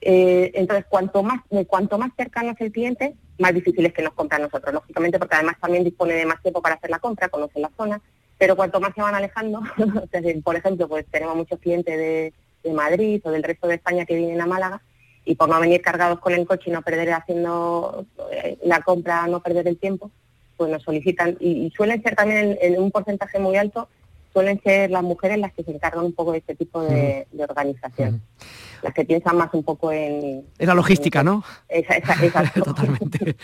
Eh, 0.01 0.53
entonces, 0.55 0.87
cuanto 0.89 1.23
más, 1.23 1.43
cuanto 1.67 1.99
más 1.99 2.13
cercano 2.17 2.53
es 2.53 2.61
el 2.63 2.73
cliente, 2.73 3.15
más 3.39 3.53
difícil 3.53 3.85
es 3.85 3.93
que 3.93 4.01
nos 4.01 4.15
compre 4.15 4.37
a 4.37 4.47
nosotros, 4.47 4.73
lógicamente, 4.73 5.19
porque 5.19 5.35
además 5.35 5.57
también 5.61 5.85
dispone 5.85 6.15
de 6.15 6.25
más 6.25 6.41
tiempo 6.41 6.63
para 6.63 6.77
hacer 6.77 6.89
la 6.89 6.99
compra, 6.99 7.29
conoce 7.29 7.61
la 7.61 7.71
zona, 7.77 8.01
pero 8.39 8.57
cuanto 8.57 8.81
más 8.81 8.95
se 8.95 9.03
van 9.03 9.17
alejando, 9.17 9.61
por 10.45 10.57
ejemplo, 10.57 10.89
pues 10.89 11.05
tenemos 11.11 11.37
muchos 11.37 11.59
clientes 11.59 12.33
de 12.63 12.73
Madrid 12.73 13.21
o 13.23 13.31
del 13.31 13.43
resto 13.43 13.69
de 13.69 13.75
España 13.75 14.07
que 14.07 14.17
vienen 14.17 14.41
a 14.41 14.47
Málaga, 14.47 14.81
y 15.25 15.35
por 15.35 15.49
no 15.49 15.59
venir 15.61 15.81
cargados 15.81 16.21
con 16.21 16.33
el 16.33 16.47
coche 16.47 16.65
y 16.67 16.71
no 16.71 16.83
perder 16.83 17.13
haciendo 17.13 18.07
eh, 18.31 18.59
la 18.65 18.81
compra, 18.81 19.27
no 19.27 19.41
perder 19.41 19.69
el 19.69 19.79
tiempo, 19.79 20.11
pues 20.57 20.71
nos 20.71 20.83
solicitan. 20.83 21.37
Y, 21.41 21.73
suelen 21.75 22.03
ser 22.03 22.15
también 22.15 22.59
en, 22.61 22.81
un 22.81 22.91
porcentaje 22.91 23.39
muy 23.39 23.57
alto, 23.57 23.89
suelen 24.33 24.61
ser 24.63 24.91
las 24.91 25.03
mujeres 25.03 25.39
las 25.39 25.53
que 25.53 25.63
se 25.63 25.71
encargan 25.71 26.05
un 26.05 26.13
poco 26.13 26.33
de 26.33 26.39
este 26.39 26.55
tipo 26.55 26.83
de, 26.83 27.27
organización. 27.39 28.23
Las 28.83 28.93
que 28.93 29.07
piensan 29.07 29.39
más 29.39 29.49
un 29.55 29.63
poco 29.63 29.91
en... 29.93 30.45
En 30.59 30.67
la 30.67 30.75
logística, 30.75 31.23
¿no? 31.23 31.43
Esa, 31.71 31.95
esa, 31.95 32.53
Totalmente. 32.65 33.35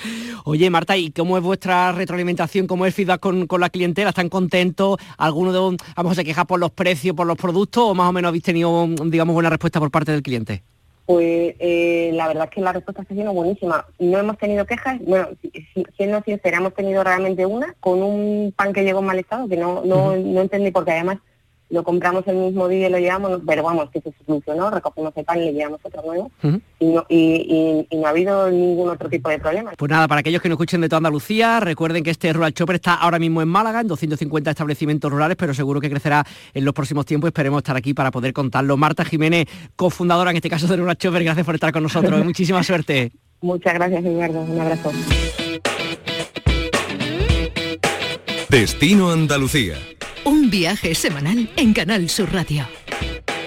Oye, 0.45 0.69
Marta, 0.69 0.99
¿y 0.99 1.13
cómo 1.13 1.39
es 1.39 1.43
vuestra 1.43 1.93
retroalimentación? 1.93 2.67
¿Cómo 2.67 2.85
es 2.85 2.91
el 2.91 2.95
feedback 2.95 3.21
con, 3.21 3.47
la 3.59 3.71
clientela? 3.71 4.11
¿Están 4.11 4.29
contentos? 4.29 4.99
¿Alguno 5.17 5.53
de 5.71 5.79
vamos, 5.97 6.17
se 6.17 6.25
queja 6.25 6.45
por 6.45 6.61
los 6.61 6.73
precios, 6.73 7.17
por 7.17 7.27
los 7.27 7.39
productos? 7.39 7.85
¿O 7.85 7.95
más 7.95 8.11
o 8.11 8.13
menos 8.13 8.29
habéis 8.29 8.45
tenido, 8.45 8.87
digamos, 9.07 9.33
buena 9.33 9.49
respuesta 9.49 9.81
por 9.81 9.91
parte 9.91 10.13
del 10.13 10.23
cliente? 10.23 10.63
Pues 11.11 11.57
eh, 11.59 12.13
la 12.15 12.29
verdad 12.29 12.45
es 12.45 12.51
que 12.51 12.61
la 12.61 12.73
respuesta 12.73 13.03
está 13.03 13.15
siendo 13.15 13.33
buenísima. 13.33 13.85
No 13.99 14.17
hemos 14.17 14.39
tenido 14.39 14.65
quejas, 14.65 14.97
bueno, 15.01 15.31
siendo 15.97 16.23
sincera, 16.23 16.59
hemos 16.59 16.73
tenido 16.73 17.03
realmente 17.03 17.45
una 17.47 17.75
con 17.81 18.01
un 18.01 18.55
pan 18.57 18.73
que 18.73 18.85
llegó 18.85 19.01
en 19.01 19.07
mal 19.07 19.19
estado, 19.19 19.49
que 19.49 19.57
no, 19.57 19.83
no, 19.85 20.15
no 20.15 20.41
entendí 20.41 20.71
porque 20.71 20.93
además 20.93 21.19
lo 21.71 21.85
compramos 21.85 22.27
el 22.27 22.37
mismo 22.37 22.69
día 22.69 22.89
y 22.89 22.91
lo 22.91 22.99
llevamos, 22.99 23.41
pero 23.47 23.63
vamos, 23.63 23.91
que 23.91 24.01
se 24.01 24.13
solucionó, 24.27 24.71
recogimos 24.71 25.13
el 25.17 25.25
pan 25.25 25.41
y 25.41 25.47
le 25.47 25.53
llevamos 25.53 25.81
otro 25.83 26.03
nuevo 26.03 26.31
y, 26.81 26.87
no, 26.87 27.07
y, 27.09 27.87
no 27.93 28.07
ha 28.07 28.11
habido 28.11 28.51
ningún 28.51 28.91
otro 28.91 29.09
tipo 29.09 29.29
de 29.29 29.39
problema. 29.39 29.73
Pues 29.79 29.91
nada, 29.91 30.09
para 30.09 30.21
aquellos 30.21 30.43
que 30.43 30.49
nos 30.49 30.57
escuchen 30.57 30.81
de 30.81 30.89
toda 30.89 30.99
Andalucía, 30.99 31.61
recuerden 31.61 32.03
que 32.03 32.11
este 32.11 32.33
Rural 32.33 32.53
Chopper 32.53 32.77
está 32.77 32.95
ahora 32.95 33.19
mismo 33.19 33.41
en 33.41 33.49
Málaga, 33.49 33.81
en 33.81 33.87
250 33.87 34.51
establecimientos 34.51 35.11
rurales, 35.11 35.37
pero 35.37 35.55
seguro 35.55 35.81
que 35.81 35.89
crecerá 35.89 36.27
en 36.53 36.65
los 36.65 36.75
próximos 36.75 37.07
tiempos. 37.07 37.29
Esperemos 37.29 37.59
estar 37.59 37.77
aquí 37.77 37.95
para 37.95 38.11
poder 38.11 38.33
contarlo. 38.33 38.77
Marta 38.77 39.05
Jiménez, 39.05 39.47
cofundadora 39.77 40.31
en 40.31 40.37
este 40.37 40.51
caso 40.51 40.67
de 40.67 40.77
Rural 40.77 40.97
Chopper, 40.97 41.23
gracias 41.23 41.47
por 41.47 41.55
estar 41.55 41.73
con 41.73 41.85
nosotros. 41.85 42.25
Muchísima 42.25 42.63
suerte. 42.65 43.13
Muchas 43.43 43.75
gracias, 43.75 44.05
Eduardo. 44.05 44.43
Un 44.43 44.61
abrazo. 44.61 44.91
Destino 48.49 49.13
Andalucía 49.13 49.77
un 50.31 50.49
viaje 50.49 50.95
semanal 50.95 51.51
en 51.57 51.73
Canal 51.73 52.09
Sur 52.09 52.33
Radio. 52.33 52.65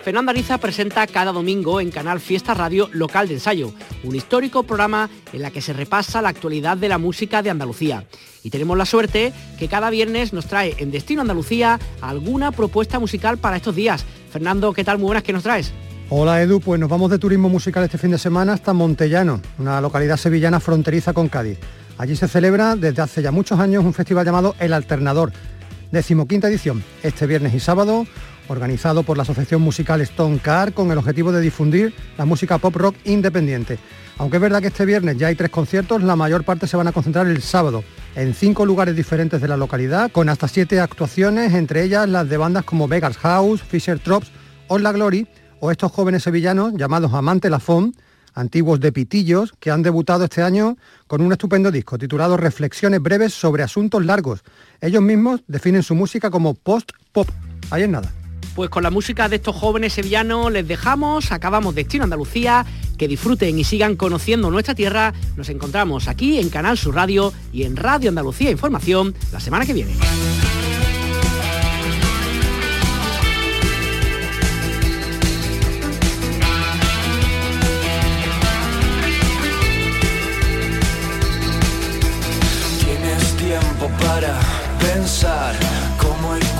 Fernando 0.03 0.31
Ariza 0.31 0.57
presenta 0.57 1.07
cada 1.07 1.31
domingo 1.31 1.79
en 1.79 1.91
Canal 1.91 2.19
Fiesta 2.19 2.53
Radio 2.53 2.89
Local 2.91 3.29
de 3.29 3.35
Ensayo, 3.35 3.73
un 4.03 4.13
histórico 4.17 4.63
programa 4.63 5.09
en 5.31 5.43
la 5.43 5.49
que 5.49 5.61
se 5.61 5.71
repasa 5.71 6.21
la 6.21 6.27
actualidad 6.27 6.75
de 6.75 6.89
la 6.89 6.97
música 6.97 7.41
de 7.41 7.49
Andalucía. 7.49 8.03
Y 8.43 8.49
tenemos 8.49 8.77
la 8.77 8.85
suerte 8.85 9.31
que 9.57 9.69
cada 9.69 9.89
viernes 9.91 10.33
nos 10.33 10.47
trae 10.47 10.75
en 10.77 10.91
Destino 10.91 11.21
Andalucía 11.21 11.79
alguna 12.01 12.51
propuesta 12.51 12.99
musical 12.99 13.37
para 13.37 13.55
estos 13.55 13.77
días. 13.77 14.03
Fernando, 14.29 14.73
¿qué 14.73 14.83
tal? 14.83 14.97
Muy 14.97 15.05
buenas, 15.05 15.23
¿qué 15.23 15.31
nos 15.31 15.43
traes? 15.43 15.71
Hola 16.09 16.41
Edu, 16.41 16.59
pues 16.59 16.81
nos 16.81 16.89
vamos 16.89 17.09
de 17.11 17.17
turismo 17.17 17.47
musical 17.47 17.85
este 17.85 17.97
fin 17.97 18.11
de 18.11 18.17
semana 18.17 18.51
hasta 18.51 18.73
Montellano, 18.73 19.39
una 19.57 19.79
localidad 19.79 20.17
sevillana 20.17 20.59
fronteriza 20.59 21.13
con 21.13 21.29
Cádiz. 21.29 21.59
Allí 21.97 22.15
se 22.15 22.27
celebra 22.27 22.75
desde 22.75 23.01
hace 23.01 23.21
ya 23.21 23.31
muchos 23.31 23.59
años 23.59 23.85
un 23.85 23.93
festival 23.93 24.25
llamado 24.25 24.55
El 24.59 24.73
Alternador, 24.73 25.31
decimoquinta 25.93 26.47
edición, 26.47 26.83
este 27.03 27.27
viernes 27.27 27.53
y 27.53 27.59
sábado, 27.59 28.07
organizado 28.47 29.03
por 29.03 29.15
la 29.15 29.21
Asociación 29.21 29.61
Musical 29.61 30.01
Stone 30.01 30.39
Car 30.39 30.73
con 30.73 30.91
el 30.91 30.97
objetivo 30.97 31.31
de 31.31 31.39
difundir 31.39 31.93
la 32.17 32.25
música 32.25 32.57
pop 32.57 32.75
rock 32.75 32.95
independiente. 33.05 33.77
Aunque 34.17 34.37
es 34.37 34.41
verdad 34.41 34.59
que 34.59 34.69
este 34.69 34.87
viernes 34.87 35.19
ya 35.19 35.27
hay 35.27 35.35
tres 35.35 35.51
conciertos, 35.51 36.01
la 36.01 36.15
mayor 36.15 36.43
parte 36.43 36.65
se 36.65 36.77
van 36.77 36.87
a 36.87 36.91
concentrar 36.91 37.27
el 37.27 37.43
sábado 37.43 37.83
en 38.15 38.33
cinco 38.33 38.65
lugares 38.65 38.95
diferentes 38.95 39.39
de 39.39 39.47
la 39.47 39.55
localidad, 39.55 40.11
con 40.11 40.29
hasta 40.29 40.47
siete 40.47 40.79
actuaciones, 40.79 41.53
entre 41.53 41.83
ellas 41.83 42.09
las 42.09 42.27
de 42.27 42.37
bandas 42.37 42.65
como 42.65 42.87
Vegas 42.87 43.17
House, 43.17 43.61
Fisher 43.61 43.99
Trops, 43.99 44.31
o 44.69 44.79
La 44.79 44.93
Glory, 44.93 45.27
o 45.59 45.69
estos 45.69 45.91
jóvenes 45.91 46.23
sevillanos 46.23 46.73
llamados 46.75 47.13
Amante 47.13 47.51
Lafon, 47.51 47.93
antiguos 48.33 48.79
de 48.79 48.91
Pitillos, 48.91 49.53
que 49.59 49.71
han 49.71 49.83
debutado 49.83 50.25
este 50.25 50.41
año 50.41 50.77
con 51.07 51.21
un 51.21 51.31
estupendo 51.31 51.71
disco 51.71 51.97
titulado 51.97 52.37
Reflexiones 52.37 53.01
breves 53.01 53.33
sobre 53.33 53.63
asuntos 53.63 54.05
largos. 54.05 54.43
Ellos 54.81 55.01
mismos 55.01 55.41
definen 55.47 55.83
su 55.83 55.95
música 55.95 56.29
como 56.29 56.53
post-pop. 56.53 57.29
Ahí 57.69 57.83
es 57.83 57.89
nada. 57.89 58.11
Pues 58.55 58.69
con 58.69 58.83
la 58.83 58.91
música 58.91 59.29
de 59.29 59.37
estos 59.37 59.55
jóvenes 59.55 59.93
sevillanos 59.93 60.51
les 60.51 60.67
dejamos, 60.67 61.31
acabamos 61.31 61.73
Destino 61.73 62.03
Andalucía, 62.03 62.65
que 62.97 63.07
disfruten 63.07 63.57
y 63.57 63.63
sigan 63.63 63.95
conociendo 63.95 64.51
nuestra 64.51 64.75
tierra. 64.75 65.13
Nos 65.35 65.49
encontramos 65.49 66.07
aquí 66.07 66.39
en 66.39 66.49
Canal 66.49 66.77
Sur 66.77 66.93
Radio 66.93 67.33
y 67.51 67.63
en 67.63 67.75
Radio 67.75 68.09
Andalucía 68.09 68.51
Información 68.51 69.15
la 69.31 69.39
semana 69.39 69.65
que 69.65 69.73
viene. 69.73 69.93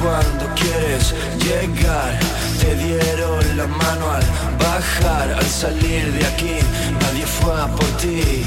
Cuándo 0.04 0.46
quieres 0.56 1.13
llegar. 1.46 2.20
Te 2.60 2.76
dieron 2.76 3.58
la 3.58 3.68
mano 3.68 4.12
al 4.12 4.24
bajar, 4.60 5.32
al 5.39 5.46
salir 5.46 6.12
de 6.13 6.26
aquí, 6.26 6.58
nadie 7.02 7.26
fue 7.26 7.54
a 7.62 7.68
por 7.68 7.89
ti. 8.02 8.44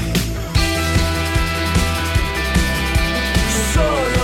Solo 3.73 4.16